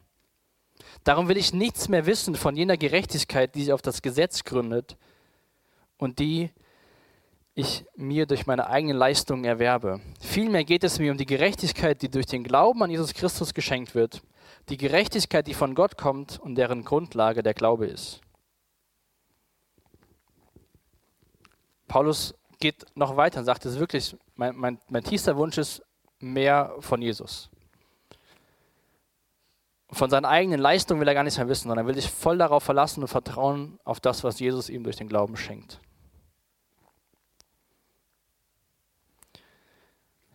Darum 1.04 1.28
will 1.28 1.36
ich 1.36 1.52
nichts 1.52 1.88
mehr 1.88 2.06
wissen 2.06 2.34
von 2.36 2.56
jener 2.56 2.76
Gerechtigkeit, 2.76 3.54
die 3.54 3.64
sich 3.64 3.72
auf 3.72 3.82
das 3.82 4.02
Gesetz 4.02 4.44
gründet 4.44 4.96
und 5.98 6.18
die 6.18 6.50
ich 7.54 7.84
mir 7.96 8.24
durch 8.24 8.46
meine 8.46 8.68
eigenen 8.68 8.96
Leistungen 8.96 9.44
erwerbe. 9.44 10.00
Vielmehr 10.20 10.64
geht 10.64 10.84
es 10.84 10.98
mir 10.98 11.12
um 11.12 11.18
die 11.18 11.26
Gerechtigkeit, 11.26 12.00
die 12.00 12.10
durch 12.10 12.26
den 12.26 12.44
Glauben 12.44 12.82
an 12.82 12.90
Jesus 12.90 13.12
Christus 13.12 13.52
geschenkt 13.52 13.94
wird. 13.94 14.22
Die 14.70 14.78
Gerechtigkeit, 14.78 15.46
die 15.46 15.54
von 15.54 15.74
Gott 15.74 15.98
kommt 15.98 16.40
und 16.40 16.54
deren 16.54 16.82
Grundlage 16.82 17.42
der 17.42 17.52
Glaube 17.52 17.86
ist. 17.86 18.21
Paulus 21.92 22.34
geht 22.58 22.86
noch 22.94 23.18
weiter 23.18 23.40
und 23.40 23.44
sagt, 23.44 23.66
es 23.66 23.74
ist 23.74 23.78
wirklich, 23.78 24.16
mein, 24.34 24.56
mein, 24.56 24.78
mein 24.88 25.04
tiefster 25.04 25.36
Wunsch 25.36 25.58
ist 25.58 25.82
mehr 26.20 26.74
von 26.80 27.02
Jesus. 27.02 27.50
Von 29.90 30.08
seinen 30.08 30.24
eigenen 30.24 30.58
Leistungen 30.58 31.02
will 31.02 31.08
er 31.08 31.12
gar 31.12 31.22
nichts 31.22 31.36
mehr 31.36 31.50
wissen, 31.50 31.68
sondern 31.68 31.84
er 31.84 31.86
will 31.86 31.94
sich 31.94 32.10
voll 32.10 32.38
darauf 32.38 32.62
verlassen 32.62 33.02
und 33.02 33.08
vertrauen 33.08 33.78
auf 33.84 34.00
das, 34.00 34.24
was 34.24 34.40
Jesus 34.40 34.70
ihm 34.70 34.84
durch 34.84 34.96
den 34.96 35.06
Glauben 35.06 35.36
schenkt. 35.36 35.80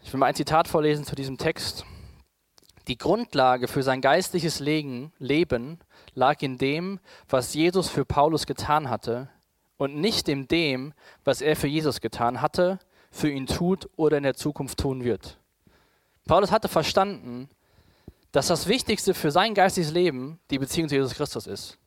Ich 0.04 0.14
will 0.14 0.20
mal 0.20 0.28
ein 0.28 0.36
Zitat 0.36 0.68
vorlesen 0.68 1.06
zu 1.06 1.16
diesem 1.16 1.40
Text. 1.40 1.86
Die 2.88 3.00
Grundlage 3.00 3.68
für 3.68 3.82
sein 3.82 4.02
geistliches 4.02 4.60
Leben 4.60 5.80
lag 6.14 6.40
in 6.44 6.60
dem, 6.60 7.00
was 7.28 7.56
Jesus 7.56 7.90
für 7.90 8.06
Paulus 8.06 8.46
getan 8.46 8.92
hatte, 8.92 9.32
und 9.78 9.96
nicht 9.96 10.28
in 10.28 10.48
dem, 10.48 10.94
was 11.24 11.42
er 11.42 11.56
für 11.56 11.68
Jesus 11.68 12.02
getan 12.02 12.42
hatte, 12.42 12.80
für 13.12 13.30
ihn 13.30 13.48
tut 13.48 13.90
oder 13.96 14.18
in 14.18 14.24
der 14.24 14.36
Zukunft 14.36 14.80
tun 14.80 15.04
wird. 15.04 15.38
Paulus 16.26 16.52
hatte 16.52 16.68
verstanden, 16.68 17.50
dass 18.32 18.48
das 18.48 18.68
Wichtigste 18.68 19.14
für 19.14 19.32
sein 19.32 19.54
geistiges 19.54 19.92
Leben 19.92 20.40
die 20.52 20.60
Beziehung 20.60 20.90
zu 20.90 20.96
Jesus 20.96 21.16
Christus 21.16 21.48
ist 21.48 21.78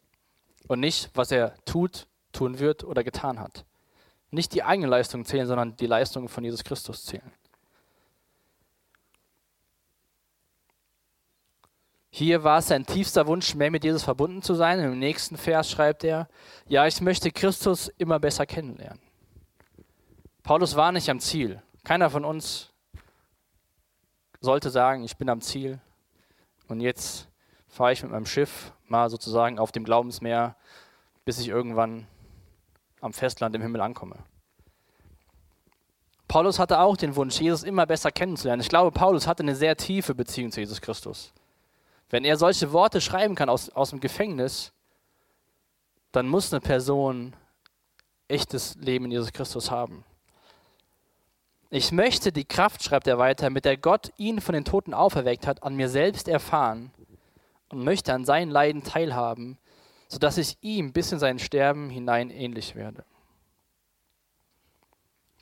und 0.66 0.80
nicht, 0.80 1.10
was 1.14 1.30
er 1.30 1.54
tut, 1.64 2.06
tun 2.32 2.58
wird 2.58 2.84
oder 2.84 3.04
getan 3.04 3.38
hat. 3.38 3.64
Nicht 4.30 4.54
die 4.54 4.62
eigene 4.62 4.88
Leistung 4.88 5.24
zählen, 5.24 5.46
sondern 5.46 5.76
die 5.76 5.86
Leistungen 5.86 6.28
von 6.28 6.44
Jesus 6.44 6.64
Christus 6.64 7.04
zählen. 7.04 7.32
Hier 12.10 12.42
war 12.42 12.58
es 12.58 12.66
sein 12.68 12.84
tiefster 12.84 13.28
Wunsch, 13.28 13.54
mehr 13.54 13.70
mit 13.70 13.84
Jesus 13.84 14.02
verbunden 14.02 14.42
zu 14.42 14.54
sein. 14.54 14.80
Im 14.80 14.98
nächsten 14.98 15.36
Vers 15.36 15.70
schreibt 15.70 16.02
er, 16.02 16.28
ja, 16.66 16.86
ich 16.86 17.00
möchte 17.00 17.30
Christus 17.30 17.88
immer 17.98 18.18
besser 18.18 18.46
kennenlernen. 18.46 19.00
Paulus 20.42 20.74
war 20.74 20.90
nicht 20.90 21.08
am 21.08 21.20
Ziel. 21.20 21.62
Keiner 21.84 22.10
von 22.10 22.24
uns 22.24 22.70
sollte 24.40 24.70
sagen, 24.70 25.04
ich 25.04 25.16
bin 25.16 25.28
am 25.28 25.40
Ziel 25.40 25.80
und 26.66 26.80
jetzt 26.80 27.28
fahre 27.68 27.92
ich 27.92 28.02
mit 28.02 28.10
meinem 28.10 28.26
Schiff 28.26 28.72
mal 28.88 29.08
sozusagen 29.08 29.60
auf 29.60 29.70
dem 29.70 29.84
Glaubensmeer, 29.84 30.56
bis 31.24 31.38
ich 31.38 31.48
irgendwann 31.48 32.08
am 33.00 33.12
Festland 33.12 33.54
im 33.54 33.62
Himmel 33.62 33.80
ankomme. 33.80 34.16
Paulus 36.26 36.58
hatte 36.58 36.80
auch 36.80 36.96
den 36.96 37.16
Wunsch, 37.16 37.40
Jesus 37.40 37.62
immer 37.62 37.86
besser 37.86 38.10
kennenzulernen. 38.10 38.62
Ich 38.62 38.68
glaube, 38.68 38.92
Paulus 38.92 39.26
hatte 39.26 39.42
eine 39.42 39.56
sehr 39.56 39.76
tiefe 39.76 40.14
Beziehung 40.14 40.50
zu 40.50 40.60
Jesus 40.60 40.80
Christus. 40.80 41.32
Wenn 42.10 42.24
er 42.24 42.36
solche 42.36 42.72
Worte 42.72 43.00
schreiben 43.00 43.36
kann 43.36 43.48
aus, 43.48 43.70
aus 43.70 43.90
dem 43.90 44.00
Gefängnis, 44.00 44.72
dann 46.12 46.28
muss 46.28 46.52
eine 46.52 46.60
Person 46.60 47.34
echtes 48.26 48.74
Leben 48.76 49.06
in 49.06 49.12
Jesus 49.12 49.32
Christus 49.32 49.70
haben. 49.70 50.04
Ich 51.70 51.92
möchte 51.92 52.32
die 52.32 52.44
Kraft, 52.44 52.82
schreibt 52.82 53.06
er 53.06 53.18
weiter, 53.18 53.48
mit 53.48 53.64
der 53.64 53.76
Gott 53.76 54.12
ihn 54.16 54.40
von 54.40 54.54
den 54.54 54.64
Toten 54.64 54.92
auferweckt 54.92 55.46
hat, 55.46 55.62
an 55.62 55.76
mir 55.76 55.88
selbst 55.88 56.26
erfahren 56.26 56.90
und 57.68 57.84
möchte 57.84 58.12
an 58.12 58.24
seinen 58.24 58.50
Leiden 58.50 58.82
teilhaben, 58.82 59.56
sodass 60.08 60.36
ich 60.36 60.58
ihm 60.62 60.92
bis 60.92 61.12
in 61.12 61.20
sein 61.20 61.38
Sterben 61.38 61.88
hinein 61.88 62.30
ähnlich 62.30 62.74
werde. 62.74 63.04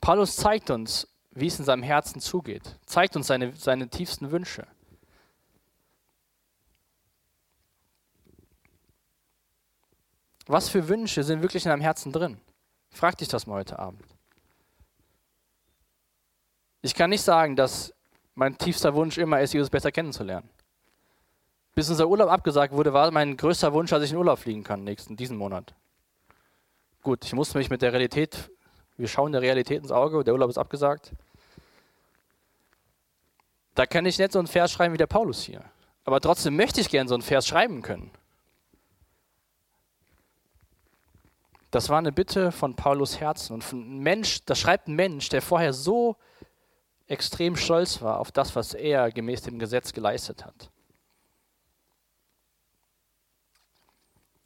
Paulus 0.02 0.36
zeigt 0.36 0.68
uns, 0.68 1.08
wie 1.30 1.46
es 1.46 1.58
in 1.58 1.64
seinem 1.64 1.82
Herzen 1.82 2.20
zugeht, 2.20 2.78
zeigt 2.84 3.16
uns 3.16 3.26
seine, 3.26 3.56
seine 3.56 3.88
tiefsten 3.88 4.30
Wünsche. 4.30 4.66
Was 10.48 10.70
für 10.70 10.88
Wünsche 10.88 11.22
sind 11.22 11.42
wirklich 11.42 11.64
in 11.66 11.70
deinem 11.70 11.82
Herzen 11.82 12.10
drin? 12.10 12.40
Frag 12.90 13.18
dich 13.18 13.28
das 13.28 13.46
mal 13.46 13.56
heute 13.56 13.78
Abend. 13.78 14.02
Ich 16.80 16.94
kann 16.94 17.10
nicht 17.10 17.22
sagen, 17.22 17.54
dass 17.54 17.92
mein 18.34 18.56
tiefster 18.56 18.94
Wunsch 18.94 19.18
immer 19.18 19.40
ist, 19.40 19.52
Jesus 19.52 19.68
besser 19.68 19.92
kennenzulernen. 19.92 20.48
Bis 21.74 21.90
unser 21.90 22.08
Urlaub 22.08 22.30
abgesagt 22.30 22.72
wurde, 22.72 22.92
war 22.94 23.10
mein 23.10 23.36
größter 23.36 23.72
Wunsch, 23.74 23.90
dass 23.90 24.02
ich 24.02 24.10
in 24.10 24.16
Urlaub 24.16 24.38
fliegen 24.38 24.64
kann 24.64 24.84
nächsten, 24.84 25.16
diesen 25.16 25.36
Monat. 25.36 25.74
Gut, 27.02 27.24
ich 27.24 27.34
musste 27.34 27.58
mich 27.58 27.68
mit 27.68 27.82
der 27.82 27.92
Realität, 27.92 28.50
wir 28.96 29.06
schauen 29.06 29.32
der 29.32 29.42
Realität 29.42 29.82
ins 29.82 29.92
Auge, 29.92 30.24
der 30.24 30.32
Urlaub 30.32 30.50
ist 30.50 30.58
abgesagt. 30.58 31.12
Da 33.74 33.84
kann 33.86 34.06
ich 34.06 34.18
nicht 34.18 34.32
so 34.32 34.38
einen 34.38 34.48
Vers 34.48 34.72
schreiben 34.72 34.94
wie 34.94 34.98
der 34.98 35.06
Paulus 35.06 35.42
hier. 35.42 35.62
Aber 36.04 36.20
trotzdem 36.20 36.56
möchte 36.56 36.80
ich 36.80 36.88
gerne 36.88 37.08
so 37.08 37.14
einen 37.14 37.22
Vers 37.22 37.46
schreiben 37.46 37.82
können. 37.82 38.10
Das 41.70 41.88
war 41.88 41.98
eine 41.98 42.12
Bitte 42.12 42.50
von 42.50 42.74
Paulus 42.74 43.20
Herzen 43.20 43.52
und 43.54 43.64
von 43.64 43.82
einem 43.82 43.98
Mensch, 43.98 44.44
das 44.46 44.58
schreibt 44.58 44.88
ein 44.88 44.94
Mensch, 44.94 45.28
der 45.28 45.42
vorher 45.42 45.72
so 45.72 46.16
extrem 47.06 47.56
stolz 47.56 48.00
war 48.00 48.20
auf 48.20 48.32
das, 48.32 48.56
was 48.56 48.74
er 48.74 49.10
gemäß 49.10 49.42
dem 49.42 49.58
Gesetz 49.58 49.92
geleistet 49.92 50.44
hat. 50.44 50.70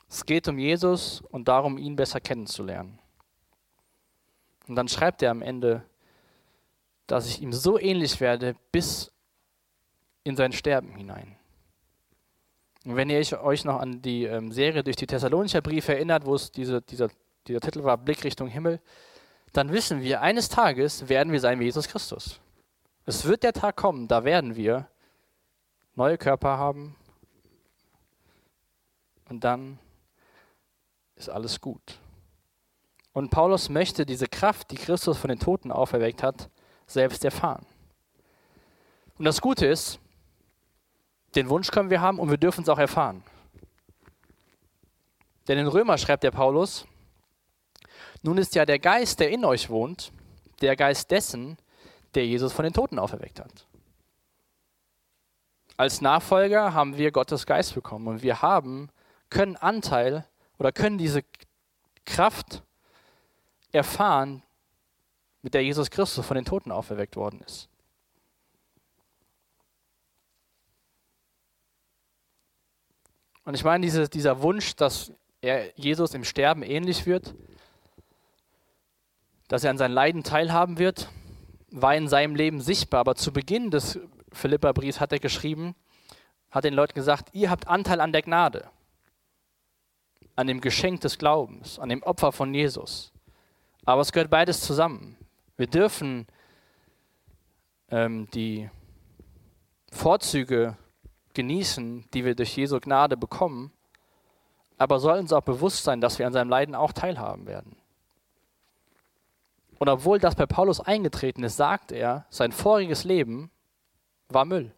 Es 0.08 0.26
geht 0.26 0.46
um 0.48 0.58
Jesus 0.58 1.22
und 1.30 1.48
darum, 1.48 1.78
ihn 1.78 1.96
besser 1.96 2.20
kennenzulernen. 2.20 2.98
Und 4.68 4.76
dann 4.76 4.88
schreibt 4.88 5.22
er 5.22 5.30
am 5.30 5.42
Ende, 5.42 5.84
dass 7.06 7.26
ich 7.26 7.40
ihm 7.40 7.52
so 7.52 7.78
ähnlich 7.78 8.20
werde 8.20 8.54
bis 8.70 9.12
in 10.24 10.36
sein 10.36 10.52
Sterben 10.52 10.94
hinein. 10.94 11.36
Und 12.84 12.96
wenn 12.96 13.10
ihr 13.10 13.42
euch 13.42 13.64
noch 13.64 13.78
an 13.80 14.02
die 14.02 14.24
ähm, 14.24 14.52
Serie 14.52 14.82
durch 14.82 14.96
die 14.96 15.06
Thessalonicher 15.06 15.60
Briefe 15.60 15.94
erinnert, 15.94 16.26
wo 16.26 16.34
es 16.34 16.50
diese, 16.50 16.82
dieser, 16.82 17.08
dieser 17.46 17.60
Titel 17.60 17.84
war, 17.84 17.96
Blick 17.96 18.24
Richtung 18.24 18.48
Himmel, 18.48 18.80
dann 19.52 19.70
wissen 19.70 20.02
wir, 20.02 20.20
eines 20.20 20.48
Tages 20.48 21.08
werden 21.08 21.32
wir 21.32 21.40
sein 21.40 21.60
wie 21.60 21.64
Jesus 21.64 21.86
Christus. 21.86 22.40
Es 23.04 23.24
wird 23.24 23.42
der 23.42 23.52
Tag 23.52 23.76
kommen, 23.76 24.08
da 24.08 24.24
werden 24.24 24.56
wir 24.56 24.88
neue 25.94 26.18
Körper 26.18 26.56
haben 26.58 26.96
und 29.28 29.44
dann 29.44 29.78
ist 31.16 31.28
alles 31.28 31.60
gut. 31.60 31.98
Und 33.12 33.30
Paulus 33.30 33.68
möchte 33.68 34.06
diese 34.06 34.26
Kraft, 34.26 34.70
die 34.70 34.76
Christus 34.76 35.18
von 35.18 35.28
den 35.28 35.38
Toten 35.38 35.70
auferweckt 35.70 36.22
hat, 36.22 36.48
selbst 36.86 37.24
erfahren. 37.24 37.66
Und 39.18 39.26
das 39.26 39.40
Gute 39.40 39.66
ist, 39.66 40.00
den 41.34 41.48
Wunsch 41.48 41.70
können 41.70 41.90
wir 41.90 42.00
haben 42.00 42.18
und 42.18 42.30
wir 42.30 42.36
dürfen 42.36 42.62
es 42.62 42.68
auch 42.68 42.78
erfahren. 42.78 43.22
Denn 45.48 45.58
in 45.58 45.66
Römer 45.66 45.98
schreibt 45.98 46.22
der 46.22 46.30
Paulus, 46.30 46.86
nun 48.22 48.38
ist 48.38 48.54
ja 48.54 48.64
der 48.64 48.78
Geist, 48.78 49.18
der 49.20 49.30
in 49.30 49.44
euch 49.44 49.68
wohnt, 49.68 50.12
der 50.60 50.76
Geist 50.76 51.10
dessen, 51.10 51.58
der 52.14 52.26
Jesus 52.26 52.52
von 52.52 52.64
den 52.64 52.72
Toten 52.72 52.98
auferweckt 52.98 53.40
hat. 53.40 53.66
Als 55.76 56.00
Nachfolger 56.00 56.74
haben 56.74 56.96
wir 56.96 57.10
Gottes 57.10 57.46
Geist 57.46 57.74
bekommen 57.74 58.06
und 58.06 58.22
wir 58.22 58.42
haben, 58.42 58.90
können 59.30 59.56
Anteil 59.56 60.26
oder 60.58 60.70
können 60.70 60.98
diese 60.98 61.24
Kraft 62.04 62.62
erfahren, 63.72 64.42
mit 65.40 65.54
der 65.54 65.64
Jesus 65.64 65.90
Christus 65.90 66.24
von 66.24 66.36
den 66.36 66.44
Toten 66.44 66.70
auferweckt 66.70 67.16
worden 67.16 67.40
ist. 67.40 67.68
Und 73.44 73.54
ich 73.54 73.64
meine, 73.64 73.84
diese, 73.84 74.08
dieser 74.08 74.42
Wunsch, 74.42 74.76
dass 74.76 75.12
er 75.40 75.76
Jesus 75.76 76.14
im 76.14 76.24
Sterben 76.24 76.62
ähnlich 76.62 77.06
wird, 77.06 77.34
dass 79.48 79.64
er 79.64 79.70
an 79.70 79.78
seinen 79.78 79.92
Leiden 79.92 80.22
teilhaben 80.22 80.78
wird, 80.78 81.08
war 81.70 81.94
in 81.94 82.08
seinem 82.08 82.36
Leben 82.36 82.60
sichtbar. 82.60 83.00
Aber 83.00 83.16
zu 83.16 83.32
Beginn 83.32 83.70
des 83.70 83.98
Philipperbriefs 84.32 85.00
hat 85.00 85.12
er 85.12 85.18
geschrieben, 85.18 85.74
hat 86.50 86.64
den 86.64 86.74
Leuten 86.74 86.94
gesagt, 86.94 87.30
ihr 87.32 87.50
habt 87.50 87.66
Anteil 87.66 88.00
an 88.00 88.12
der 88.12 88.22
Gnade, 88.22 88.70
an 90.36 90.46
dem 90.46 90.60
Geschenk 90.60 91.00
des 91.00 91.18
Glaubens, 91.18 91.78
an 91.78 91.88
dem 91.88 92.02
Opfer 92.02 92.30
von 92.32 92.54
Jesus. 92.54 93.12
Aber 93.84 94.02
es 94.02 94.12
gehört 94.12 94.30
beides 94.30 94.60
zusammen. 94.60 95.16
Wir 95.56 95.66
dürfen 95.66 96.26
ähm, 97.90 98.28
die 98.30 98.70
Vorzüge 99.90 100.76
genießen, 101.34 102.08
die 102.12 102.24
wir 102.24 102.34
durch 102.34 102.56
Jesu 102.56 102.78
Gnade 102.80 103.16
bekommen, 103.16 103.72
aber 104.78 104.98
sollen 104.98 105.20
uns 105.20 105.32
auch 105.32 105.42
bewusst 105.42 105.84
sein, 105.84 106.00
dass 106.00 106.18
wir 106.18 106.26
an 106.26 106.32
seinem 106.32 106.50
Leiden 106.50 106.74
auch 106.74 106.92
teilhaben 106.92 107.46
werden. 107.46 107.76
Und 109.78 109.88
obwohl 109.88 110.18
das 110.18 110.34
bei 110.34 110.46
Paulus 110.46 110.80
eingetreten 110.80 111.42
ist, 111.42 111.56
sagt 111.56 111.92
er, 111.92 112.26
sein 112.30 112.52
voriges 112.52 113.04
Leben 113.04 113.50
war 114.28 114.44
Müll. 114.44 114.72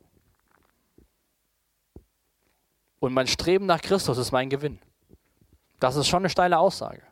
Und 3.01 3.13
mein 3.13 3.27
Streben 3.27 3.67
nach 3.67 3.83
Christus 3.83 4.17
ist 4.17 4.33
mein 4.33 4.49
Gewinn. 4.49 4.79
Das 5.79 5.97
ist 5.97 6.07
schon 6.07 6.21
eine 6.21 6.31
steile 6.31 6.59
Aussage. 6.59 7.03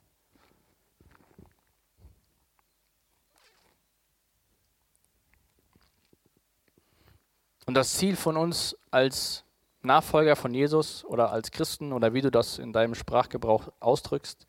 Und 7.67 7.75
das 7.75 7.95
Ziel 7.95 8.17
von 8.17 8.37
uns 8.37 8.77
als 8.91 9.45
Nachfolger 9.83 10.37
von 10.37 10.55
Jesus 10.55 11.05
oder 11.05 11.33
als 11.33 11.51
Christen 11.51 11.93
oder 11.93 12.15
wie 12.15 12.21
du 12.21 12.31
das 12.31 12.59
in 12.59 12.73
deinem 12.73 12.95
Sprachgebrauch 12.95 13.69
ausdrückst, 13.81 14.47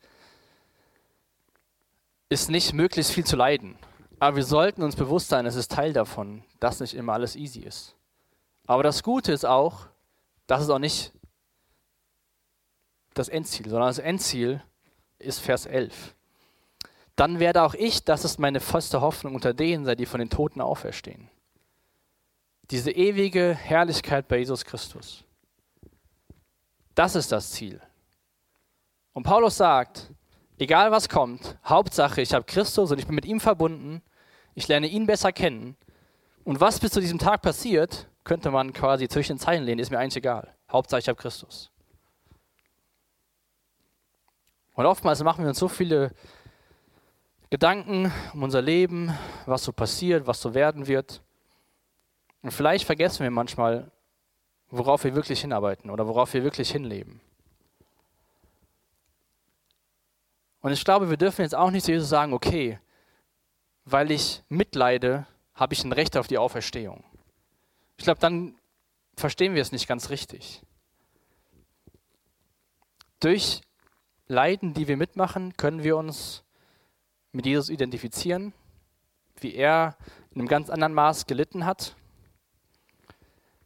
ist 2.28 2.50
nicht 2.50 2.72
möglichst 2.72 3.12
viel 3.12 3.24
zu 3.24 3.36
leiden. 3.36 3.76
Aber 4.18 4.36
wir 4.36 4.44
sollten 4.44 4.82
uns 4.82 4.96
bewusst 4.96 5.28
sein, 5.28 5.46
es 5.46 5.56
ist 5.56 5.72
Teil 5.72 5.92
davon, 5.92 6.44
dass 6.60 6.80
nicht 6.80 6.94
immer 6.94 7.12
alles 7.12 7.36
easy 7.36 7.60
ist. 7.60 7.94
Aber 8.66 8.82
das 8.82 9.02
Gute 9.02 9.32
ist 9.32 9.44
auch, 9.44 9.86
das 10.46 10.62
ist 10.62 10.70
auch 10.70 10.78
nicht 10.78 11.12
das 13.14 13.28
Endziel, 13.28 13.68
sondern 13.68 13.88
das 13.88 13.98
Endziel 13.98 14.62
ist 15.18 15.40
Vers 15.40 15.66
11. 15.66 16.14
Dann 17.16 17.38
werde 17.38 17.62
auch 17.62 17.74
ich, 17.74 18.04
das 18.04 18.24
ist 18.24 18.38
meine 18.38 18.60
feste 18.60 19.00
Hoffnung, 19.00 19.34
unter 19.34 19.54
denen 19.54 19.84
sei, 19.84 19.94
die 19.94 20.06
von 20.06 20.18
den 20.18 20.30
Toten 20.30 20.60
auferstehen. 20.60 21.28
Diese 22.70 22.90
ewige 22.90 23.54
Herrlichkeit 23.54 24.28
bei 24.28 24.38
Jesus 24.38 24.64
Christus. 24.64 25.24
Das 26.94 27.14
ist 27.14 27.32
das 27.32 27.50
Ziel. 27.50 27.80
Und 29.12 29.24
Paulus 29.24 29.56
sagt, 29.56 30.10
egal 30.58 30.90
was 30.90 31.08
kommt, 31.08 31.56
Hauptsache, 31.64 32.20
ich 32.20 32.32
habe 32.32 32.44
Christus 32.44 32.90
und 32.90 32.98
ich 32.98 33.06
bin 33.06 33.14
mit 33.14 33.26
ihm 33.26 33.40
verbunden, 33.40 34.02
ich 34.54 34.68
lerne 34.68 34.86
ihn 34.86 35.06
besser 35.06 35.32
kennen. 35.32 35.76
Und 36.44 36.60
was 36.60 36.80
bis 36.80 36.92
zu 36.92 37.00
diesem 37.00 37.18
Tag 37.18 37.42
passiert, 37.42 38.08
könnte 38.22 38.50
man 38.50 38.72
quasi 38.72 39.08
zwischen 39.08 39.34
den 39.34 39.38
Zeilen 39.38 39.64
lehnen, 39.64 39.80
ist 39.80 39.90
mir 39.90 39.98
eigentlich 39.98 40.16
egal. 40.16 40.54
Hauptsache, 40.70 41.00
ich 41.00 41.08
habe 41.08 41.20
Christus. 41.20 41.70
Und 44.74 44.86
oftmals 44.86 45.22
machen 45.22 45.44
wir 45.44 45.48
uns 45.48 45.58
so 45.58 45.68
viele 45.68 46.12
Gedanken 47.50 48.12
um 48.32 48.42
unser 48.42 48.62
Leben, 48.62 49.16
was 49.46 49.62
so 49.62 49.72
passiert, 49.72 50.26
was 50.26 50.40
so 50.40 50.54
werden 50.54 50.88
wird. 50.88 51.22
Und 52.44 52.50
vielleicht 52.50 52.84
vergessen 52.84 53.22
wir 53.22 53.30
manchmal, 53.30 53.90
worauf 54.68 55.04
wir 55.04 55.14
wirklich 55.14 55.40
hinarbeiten 55.40 55.88
oder 55.88 56.06
worauf 56.06 56.34
wir 56.34 56.44
wirklich 56.44 56.70
hinleben. 56.70 57.22
Und 60.60 60.70
ich 60.70 60.84
glaube, 60.84 61.08
wir 61.08 61.16
dürfen 61.16 61.40
jetzt 61.40 61.54
auch 61.54 61.70
nicht 61.70 61.86
zu 61.86 61.92
Jesus 61.92 62.10
sagen, 62.10 62.34
okay, 62.34 62.78
weil 63.86 64.10
ich 64.10 64.42
mitleide, 64.50 65.26
habe 65.54 65.72
ich 65.72 65.84
ein 65.84 65.92
Recht 65.92 66.18
auf 66.18 66.26
die 66.26 66.36
Auferstehung. 66.36 67.02
Ich 67.96 68.04
glaube, 68.04 68.20
dann 68.20 68.54
verstehen 69.16 69.54
wir 69.54 69.62
es 69.62 69.72
nicht 69.72 69.88
ganz 69.88 70.10
richtig. 70.10 70.60
Durch 73.20 73.62
Leiden, 74.26 74.74
die 74.74 74.86
wir 74.86 74.98
mitmachen, 74.98 75.56
können 75.56 75.82
wir 75.82 75.96
uns 75.96 76.44
mit 77.32 77.46
Jesus 77.46 77.70
identifizieren, 77.70 78.52
wie 79.40 79.54
er 79.54 79.96
in 80.32 80.42
einem 80.42 80.48
ganz 80.48 80.68
anderen 80.68 80.92
Maß 80.92 81.24
gelitten 81.24 81.64
hat 81.64 81.96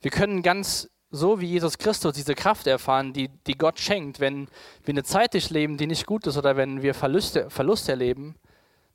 wir 0.00 0.10
können 0.10 0.42
ganz 0.42 0.88
so 1.10 1.40
wie 1.40 1.46
Jesus 1.46 1.78
Christus 1.78 2.14
diese 2.14 2.34
Kraft 2.34 2.66
erfahren, 2.66 3.12
die, 3.12 3.28
die 3.46 3.56
Gott 3.56 3.78
schenkt, 3.78 4.20
wenn 4.20 4.48
wir 4.84 4.92
eine 4.92 5.04
Zeit 5.04 5.32
durchleben, 5.32 5.78
die 5.78 5.86
nicht 5.86 6.06
gut 6.06 6.26
ist 6.26 6.36
oder 6.36 6.56
wenn 6.56 6.82
wir 6.82 6.94
Verluste, 6.94 7.48
Verlust 7.50 7.88
erleben, 7.88 8.36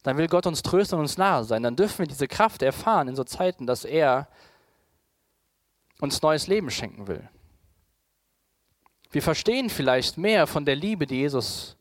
dann 0.04 0.18
will 0.18 0.28
Gott 0.28 0.46
uns 0.46 0.62
trösten 0.62 0.98
und 0.98 1.06
uns 1.06 1.18
nahe 1.18 1.44
sein. 1.44 1.64
Dann 1.64 1.76
dürfen 1.76 2.00
wir 2.00 2.08
diese 2.08 2.28
Kraft 2.28 2.62
erfahren 2.62 3.08
in 3.08 3.16
so 3.16 3.24
Zeiten, 3.24 3.66
dass 3.66 3.86
er 3.86 4.28
uns 6.00 6.22
neues 6.22 6.48
Leben 6.48 6.70
schenken 6.70 7.08
will. 7.08 7.28
Wir 9.12 9.22
verstehen 9.22 9.70
vielleicht 9.70 10.18
mehr 10.18 10.46
von 10.46 10.66
der 10.66 10.76
Liebe, 10.76 11.08
die 11.08 11.18
Jesus 11.18 11.78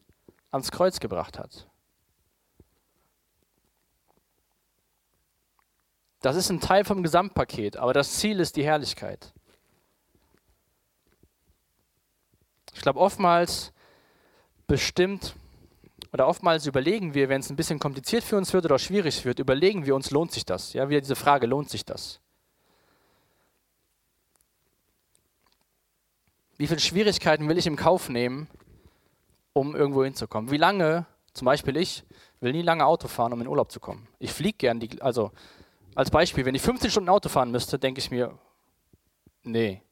ans 0.50 0.70
Kreuz 0.70 1.00
gebracht 1.00 1.38
hat. 1.38 1.66
Das 6.22 6.36
ist 6.36 6.50
ein 6.50 6.60
Teil 6.60 6.84
vom 6.84 7.02
Gesamtpaket, 7.02 7.76
aber 7.76 7.92
das 7.92 8.14
Ziel 8.14 8.38
ist 8.38 8.56
die 8.56 8.64
Herrlichkeit. 8.64 9.32
Ich 12.74 12.80
glaube, 12.80 13.00
oftmals 13.00 13.72
bestimmt 14.66 15.34
oder 16.12 16.28
oftmals 16.28 16.66
überlegen 16.66 17.14
wir, 17.14 17.28
wenn 17.28 17.40
es 17.40 17.50
ein 17.50 17.56
bisschen 17.56 17.78
kompliziert 17.78 18.22
für 18.22 18.36
uns 18.36 18.52
wird 18.52 18.64
oder 18.64 18.78
schwierig 18.78 19.24
wird, 19.24 19.40
überlegen 19.40 19.84
wir 19.84 19.94
uns, 19.94 20.10
lohnt 20.10 20.30
sich 20.30 20.44
das? 20.44 20.72
Ja, 20.74 20.88
wieder 20.88 21.00
diese 21.00 21.16
Frage, 21.16 21.46
lohnt 21.46 21.70
sich 21.70 21.84
das? 21.84 22.20
Wie 26.56 26.68
viele 26.68 26.80
Schwierigkeiten 26.80 27.48
will 27.48 27.58
ich 27.58 27.66
im 27.66 27.76
Kauf 27.76 28.08
nehmen, 28.08 28.46
um 29.54 29.74
irgendwo 29.74 30.04
hinzukommen? 30.04 30.50
Wie 30.52 30.58
lange, 30.58 31.06
zum 31.34 31.46
Beispiel 31.46 31.76
ich, 31.76 32.04
will 32.40 32.52
nie 32.52 32.62
lange 32.62 32.86
Auto 32.86 33.08
fahren, 33.08 33.32
um 33.32 33.40
in 33.40 33.48
Urlaub 33.48 33.72
zu 33.72 33.80
kommen. 33.80 34.06
Ich 34.18 34.32
fliege 34.32 34.58
gern, 34.58 34.80
die, 34.80 35.00
also 35.02 35.32
als 35.94 36.10
Beispiel, 36.10 36.44
wenn 36.44 36.54
ich 36.54 36.62
15 36.62 36.90
Stunden 36.90 37.08
Auto 37.08 37.28
fahren 37.28 37.50
müsste, 37.50 37.78
denke 37.78 38.00
ich 38.00 38.10
mir, 38.10 38.38
nee. 39.42 39.82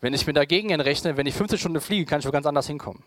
Wenn 0.00 0.14
ich 0.14 0.26
mir 0.26 0.32
dagegen 0.32 0.70
entrechne, 0.70 1.16
wenn 1.16 1.26
ich 1.26 1.34
15 1.34 1.58
Stunden 1.58 1.80
fliege, 1.80 2.04
kann 2.04 2.20
ich 2.20 2.26
wo 2.26 2.30
ganz 2.30 2.46
anders 2.46 2.66
hinkommen. 2.66 3.02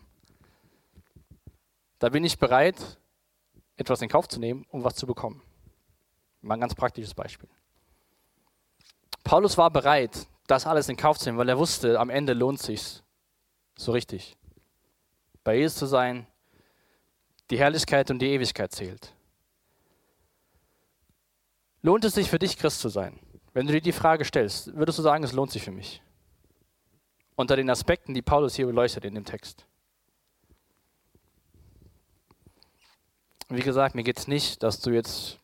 Da 1.98 2.08
bin 2.08 2.24
ich 2.24 2.38
bereit, 2.38 2.76
etwas 3.76 4.02
in 4.02 4.08
Kauf 4.08 4.28
zu 4.28 4.40
nehmen, 4.40 4.66
um 4.70 4.84
was 4.84 4.94
zu 4.94 5.06
bekommen. 5.06 5.42
Mal 6.42 6.54
ein 6.54 6.60
ganz 6.60 6.74
praktisches 6.74 7.14
Beispiel. 7.14 7.48
Paulus 9.24 9.56
war 9.58 9.70
bereit, 9.70 10.26
das 10.46 10.66
alles 10.66 10.88
in 10.88 10.96
Kauf 10.96 11.18
zu 11.18 11.28
nehmen, 11.28 11.38
weil 11.38 11.48
er 11.48 11.58
wusste, 11.58 11.98
am 12.00 12.10
Ende 12.10 12.32
lohnt 12.32 12.60
sich 12.60 13.02
so 13.76 13.92
richtig. 13.92 14.36
Bei 15.44 15.56
Jesus 15.56 15.78
zu 15.78 15.86
sein, 15.86 16.26
die 17.50 17.58
Herrlichkeit 17.58 18.10
und 18.10 18.18
die 18.20 18.28
Ewigkeit 18.28 18.72
zählt. 18.72 19.14
Lohnt 21.82 22.04
es 22.04 22.14
sich 22.14 22.28
für 22.28 22.38
dich, 22.38 22.58
Christ 22.58 22.80
zu 22.80 22.88
sein? 22.88 23.18
Wenn 23.52 23.66
du 23.66 23.72
dir 23.72 23.80
die 23.80 23.92
Frage 23.92 24.24
stellst, 24.24 24.76
würdest 24.76 24.98
du 24.98 25.02
sagen, 25.02 25.24
es 25.24 25.32
lohnt 25.32 25.50
sich 25.50 25.62
für 25.62 25.70
mich? 25.70 26.02
Unter 27.36 27.56
den 27.56 27.70
Aspekten, 27.70 28.14
die 28.14 28.22
Paulus 28.22 28.54
hier 28.54 28.66
beleuchtet 28.66 29.04
in 29.04 29.14
dem 29.14 29.24
Text. 29.24 29.66
Wie 33.48 33.62
gesagt, 33.62 33.94
mir 33.94 34.04
geht 34.04 34.18
es 34.18 34.28
nicht, 34.28 34.62
dass 34.62 34.80
du 34.80 34.90
jetzt 34.90 35.38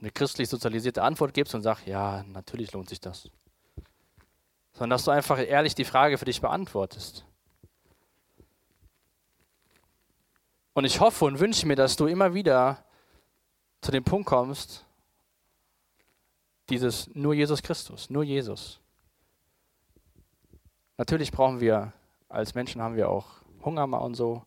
eine 0.00 0.10
christlich 0.10 0.48
sozialisierte 0.48 1.02
Antwort 1.02 1.32
gibst 1.32 1.54
und 1.54 1.62
sagst, 1.62 1.86
ja, 1.86 2.24
natürlich 2.24 2.72
lohnt 2.72 2.88
sich 2.88 3.00
das. 3.00 3.30
Sondern 4.72 4.90
dass 4.90 5.04
du 5.04 5.10
einfach 5.10 5.38
ehrlich 5.38 5.74
die 5.74 5.84
Frage 5.84 6.18
für 6.18 6.24
dich 6.24 6.40
beantwortest. 6.40 7.24
Und 10.74 10.84
ich 10.84 11.00
hoffe 11.00 11.24
und 11.24 11.40
wünsche 11.40 11.66
mir, 11.66 11.76
dass 11.76 11.96
du 11.96 12.06
immer 12.06 12.34
wieder 12.34 12.84
zu 13.80 13.92
dem 13.92 14.04
Punkt 14.04 14.26
kommst, 14.26 14.84
dieses 16.70 17.14
nur 17.14 17.34
Jesus 17.34 17.62
Christus, 17.62 18.08
nur 18.08 18.22
Jesus. 18.22 18.80
Natürlich 20.96 21.32
brauchen 21.32 21.60
wir, 21.60 21.92
als 22.28 22.54
Menschen 22.54 22.80
haben 22.80 22.96
wir 22.96 23.08
auch 23.08 23.26
Hunger 23.64 23.86
mal 23.86 23.98
und 23.98 24.14
so, 24.14 24.44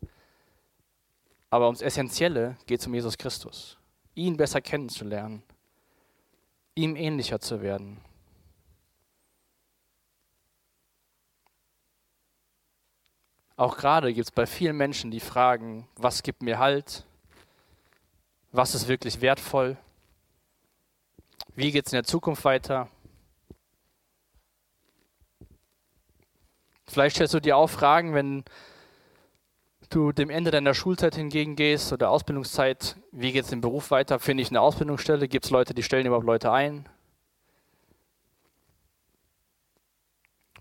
aber 1.49 1.65
ums 1.65 1.81
Essentielle 1.81 2.57
geht 2.65 2.79
es 2.79 2.87
um 2.87 2.93
Jesus 2.93 3.17
Christus 3.17 3.77
ihn 4.15 4.37
besser 4.37 4.61
kennenzulernen, 4.61 5.43
ihm 6.75 6.95
ähnlicher 6.95 7.39
zu 7.39 7.61
werden. 7.61 7.99
Auch 13.55 13.77
gerade 13.77 14.13
gibt 14.13 14.27
es 14.27 14.31
bei 14.31 14.45
vielen 14.45 14.75
Menschen 14.75 15.11
die 15.11 15.19
Fragen, 15.19 15.87
was 15.95 16.23
gibt 16.23 16.41
mir 16.41 16.57
Halt? 16.57 17.05
Was 18.51 18.75
ist 18.75 18.87
wirklich 18.87 19.21
wertvoll? 19.21 19.77
Wie 21.55 21.71
geht 21.71 21.85
es 21.85 21.93
in 21.93 21.97
der 21.97 22.03
Zukunft 22.03 22.43
weiter? 22.45 22.89
Vielleicht 26.87 27.15
stellst 27.15 27.33
du 27.35 27.39
dir 27.39 27.57
auch 27.57 27.69
Fragen, 27.69 28.15
wenn 28.15 28.43
du 29.89 30.11
dem 30.11 30.31
Ende 30.31 30.49
deiner 30.49 30.73
Schulzeit 30.73 31.15
hingegengehst 31.15 31.93
oder 31.93 32.09
Ausbildungszeit, 32.09 32.97
wie 33.11 33.31
geht 33.31 33.45
es 33.45 33.51
im 33.51 33.61
Beruf 33.61 33.91
weiter? 33.91 34.19
Finde 34.19 34.41
ich 34.41 34.49
eine 34.49 34.61
Ausbildungsstelle? 34.61 35.27
Gibt 35.27 35.45
es 35.45 35.51
Leute, 35.51 35.75
die 35.75 35.83
stellen 35.83 36.07
überhaupt 36.07 36.25
Leute 36.25 36.51
ein? 36.51 36.89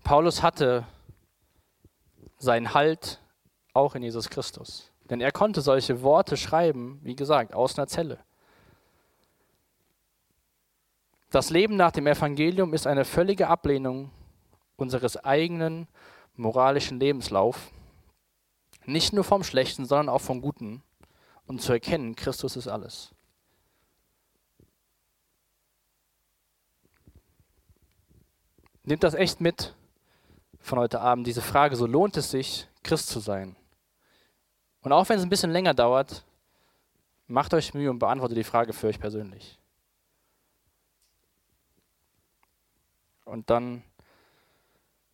Paulus 0.03 0.43
hatte 0.43 0.85
seinen 2.37 2.73
Halt 2.73 3.19
auch 3.73 3.95
in 3.95 4.03
Jesus 4.03 4.29
Christus. 4.29 4.91
Denn 5.09 5.21
er 5.21 5.31
konnte 5.31 5.61
solche 5.61 6.03
Worte 6.03 6.37
schreiben, 6.37 6.99
wie 7.03 7.15
gesagt, 7.15 7.53
aus 7.53 7.77
einer 7.77 7.87
Zelle. 7.87 8.19
Das 11.33 11.49
Leben 11.49 11.75
nach 11.75 11.89
dem 11.89 12.05
Evangelium 12.05 12.75
ist 12.75 12.85
eine 12.85 13.05
völlige 13.05 13.47
Ablehnung 13.47 14.11
unseres 14.75 15.17
eigenen 15.17 15.87
moralischen 16.35 16.99
Lebenslaufs 16.99 17.59
nicht 18.85 19.13
nur 19.13 19.23
vom 19.23 19.43
Schlechten, 19.43 19.87
sondern 19.87 20.09
auch 20.09 20.21
vom 20.21 20.41
Guten. 20.41 20.83
Und 21.47 21.59
zu 21.59 21.73
erkennen, 21.73 22.15
Christus 22.15 22.55
ist 22.55 22.67
alles. 22.67 23.15
Nehmt 28.83 29.03
das 29.03 29.15
echt 29.15 29.41
mit 29.41 29.73
von 30.59 30.77
heute 30.77 31.01
Abend, 31.01 31.25
diese 31.25 31.41
Frage, 31.41 31.75
so 31.75 31.87
lohnt 31.87 32.15
es 32.15 32.29
sich, 32.29 32.67
Christ 32.83 33.07
zu 33.07 33.19
sein. 33.19 33.55
Und 34.81 34.91
auch 34.91 35.09
wenn 35.09 35.17
es 35.17 35.23
ein 35.23 35.29
bisschen 35.29 35.49
länger 35.49 35.73
dauert, 35.73 36.23
macht 37.25 37.55
euch 37.55 37.73
Mühe 37.73 37.89
und 37.89 37.97
beantwortet 37.97 38.37
die 38.37 38.43
Frage 38.43 38.71
für 38.71 38.85
euch 38.85 38.99
persönlich. 38.99 39.57
Und 43.25 43.49
dann 43.49 43.83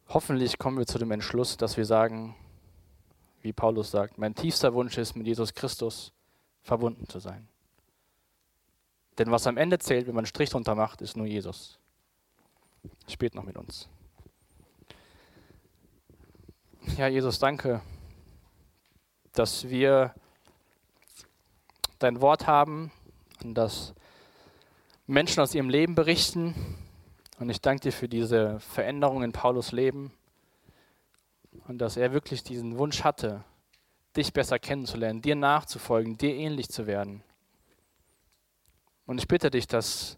hoffentlich 0.07 0.57
kommen 0.57 0.77
wir 0.77 0.87
zu 0.87 0.97
dem 0.97 1.11
Entschluss, 1.11 1.57
dass 1.57 1.77
wir 1.77 1.85
sagen, 1.85 2.35
wie 3.41 3.53
Paulus 3.53 3.91
sagt, 3.91 4.17
mein 4.17 4.35
tiefster 4.35 4.73
Wunsch 4.73 4.97
ist, 4.97 5.15
mit 5.15 5.27
Jesus 5.27 5.53
Christus 5.53 6.11
verbunden 6.61 7.07
zu 7.07 7.19
sein. 7.19 7.47
Denn 9.17 9.31
was 9.31 9.47
am 9.47 9.57
Ende 9.57 9.79
zählt, 9.79 10.07
wenn 10.07 10.15
man 10.15 10.23
einen 10.23 10.27
Strich 10.27 10.49
drunter 10.49 10.75
macht, 10.75 11.01
ist 11.01 11.17
nur 11.17 11.25
Jesus. 11.25 11.77
Spät 13.07 13.35
noch 13.35 13.43
mit 13.43 13.57
uns. 13.57 13.89
Ja, 16.97 17.07
Jesus, 17.07 17.39
danke, 17.39 17.81
dass 19.33 19.69
wir 19.69 20.13
dein 21.99 22.21
Wort 22.21 22.47
haben 22.47 22.91
und 23.43 23.53
dass 23.55 23.93
Menschen 25.05 25.41
aus 25.41 25.53
ihrem 25.53 25.69
Leben 25.69 25.95
berichten. 25.95 26.55
Und 27.39 27.49
ich 27.49 27.61
danke 27.61 27.83
dir 27.83 27.93
für 27.93 28.09
diese 28.09 28.59
Veränderung 28.59 29.23
in 29.23 29.31
Paulus 29.31 29.71
Leben 29.71 30.11
und 31.69 31.77
dass 31.77 31.95
er 31.95 32.11
wirklich 32.11 32.43
diesen 32.43 32.77
Wunsch 32.77 33.05
hatte, 33.05 33.45
dich 34.17 34.33
besser 34.33 34.59
kennenzulernen, 34.59 35.21
dir 35.21 35.35
nachzufolgen, 35.35 36.17
dir 36.17 36.35
ähnlich 36.35 36.67
zu 36.67 36.85
werden. 36.85 37.23
Und 39.05 39.19
ich 39.19 39.27
bitte 39.29 39.49
dich, 39.49 39.67
dass 39.67 40.17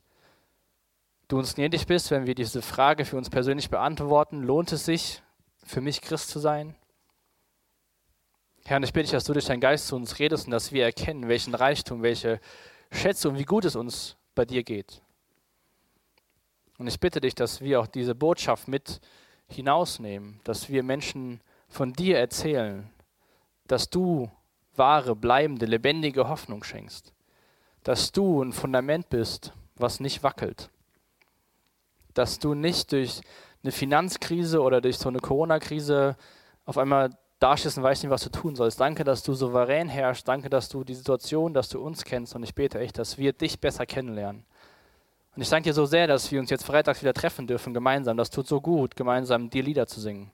du 1.27 1.37
uns 1.37 1.53
gnädig 1.53 1.85
bist, 1.85 2.09
wenn 2.09 2.25
wir 2.25 2.33
diese 2.33 2.63
Frage 2.63 3.05
für 3.05 3.17
uns 3.17 3.29
persönlich 3.29 3.69
beantworten. 3.69 4.41
Lohnt 4.41 4.71
es 4.71 4.85
sich, 4.85 5.21
für 5.63 5.79
mich 5.79 6.01
Christ 6.01 6.29
zu 6.29 6.39
sein? 6.39 6.75
Herr, 8.65 8.77
und 8.77 8.83
ich 8.83 8.93
bitte 8.93 9.03
dich, 9.03 9.11
dass 9.11 9.25
du 9.25 9.33
durch 9.33 9.45
deinen 9.45 9.61
Geist 9.61 9.87
zu 9.87 9.95
uns 9.95 10.17
redest 10.17 10.45
und 10.45 10.51
dass 10.51 10.71
wir 10.71 10.85
erkennen, 10.85 11.27
welchen 11.27 11.53
Reichtum, 11.53 12.01
welche 12.01 12.39
Schätze 12.91 13.29
und 13.29 13.37
wie 13.37 13.45
gut 13.45 13.65
es 13.65 13.75
uns 13.75 14.17
bei 14.33 14.43
dir 14.43 14.63
geht. 14.63 15.03
Und 16.81 16.87
ich 16.87 16.99
bitte 16.99 17.21
dich, 17.21 17.35
dass 17.35 17.61
wir 17.61 17.79
auch 17.79 17.85
diese 17.85 18.15
Botschaft 18.15 18.67
mit 18.67 19.01
hinausnehmen, 19.47 20.39
dass 20.43 20.67
wir 20.67 20.81
Menschen 20.81 21.39
von 21.67 21.93
dir 21.93 22.17
erzählen, 22.17 22.89
dass 23.67 23.91
du 23.91 24.31
wahre, 24.75 25.15
bleibende, 25.15 25.67
lebendige 25.67 26.27
Hoffnung 26.27 26.63
schenkst, 26.63 27.13
dass 27.83 28.11
du 28.11 28.41
ein 28.41 28.51
Fundament 28.51 29.09
bist, 29.09 29.53
was 29.75 29.99
nicht 29.99 30.23
wackelt, 30.23 30.71
dass 32.15 32.39
du 32.39 32.55
nicht 32.55 32.93
durch 32.93 33.21
eine 33.61 33.71
Finanzkrise 33.71 34.59
oder 34.59 34.81
durch 34.81 34.97
so 34.97 35.09
eine 35.09 35.19
Corona-Krise 35.19 36.17
auf 36.65 36.79
einmal 36.79 37.11
dastehst 37.37 37.77
und 37.77 37.83
weißt 37.83 38.01
nicht, 38.01 38.11
was 38.11 38.23
du 38.23 38.31
tun 38.31 38.55
sollst. 38.55 38.79
Danke, 38.79 39.03
dass 39.03 39.21
du 39.21 39.35
souverän 39.35 39.87
herrschst. 39.87 40.27
Danke, 40.27 40.49
dass 40.49 40.67
du 40.67 40.83
die 40.83 40.95
Situation, 40.95 41.53
dass 41.53 41.69
du 41.69 41.79
uns 41.79 42.03
kennst. 42.03 42.35
Und 42.35 42.41
ich 42.41 42.55
bete 42.55 42.79
echt, 42.79 42.97
dass 42.97 43.19
wir 43.19 43.33
dich 43.33 43.59
besser 43.59 43.85
kennenlernen. 43.85 44.45
Und 45.35 45.41
ich 45.41 45.49
danke 45.49 45.69
dir 45.69 45.73
so 45.73 45.85
sehr, 45.85 46.07
dass 46.07 46.31
wir 46.31 46.39
uns 46.39 46.49
jetzt 46.49 46.65
freitags 46.65 47.01
wieder 47.01 47.13
treffen 47.13 47.47
dürfen, 47.47 47.73
gemeinsam. 47.73 48.17
Das 48.17 48.29
tut 48.29 48.47
so 48.47 48.59
gut, 48.59 48.95
gemeinsam 48.95 49.49
dir 49.49 49.63
Lieder 49.63 49.87
zu 49.87 50.01
singen. 50.01 50.31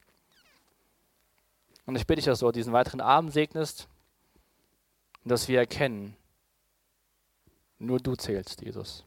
Und 1.86 1.96
ich 1.96 2.06
bitte 2.06 2.18
dich, 2.18 2.26
dass 2.26 2.40
du 2.40 2.52
diesen 2.52 2.74
weiteren 2.74 3.00
Abend 3.00 3.32
segnest 3.32 3.88
und 5.24 5.30
dass 5.30 5.48
wir 5.48 5.60
erkennen, 5.60 6.18
nur 7.80 8.00
du 8.00 8.16
zählst, 8.16 8.62
Jesus. 8.62 9.06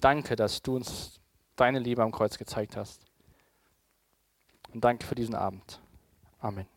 Danke, 0.00 0.36
dass 0.36 0.62
du 0.62 0.76
uns 0.76 1.20
deine 1.56 1.78
Liebe 1.78 2.02
am 2.02 2.12
Kreuz 2.12 2.38
gezeigt 2.38 2.76
hast. 2.76 3.02
Und 4.72 4.82
danke 4.82 5.04
für 5.06 5.14
diesen 5.14 5.34
Abend. 5.34 5.80
Amen. 6.40 6.71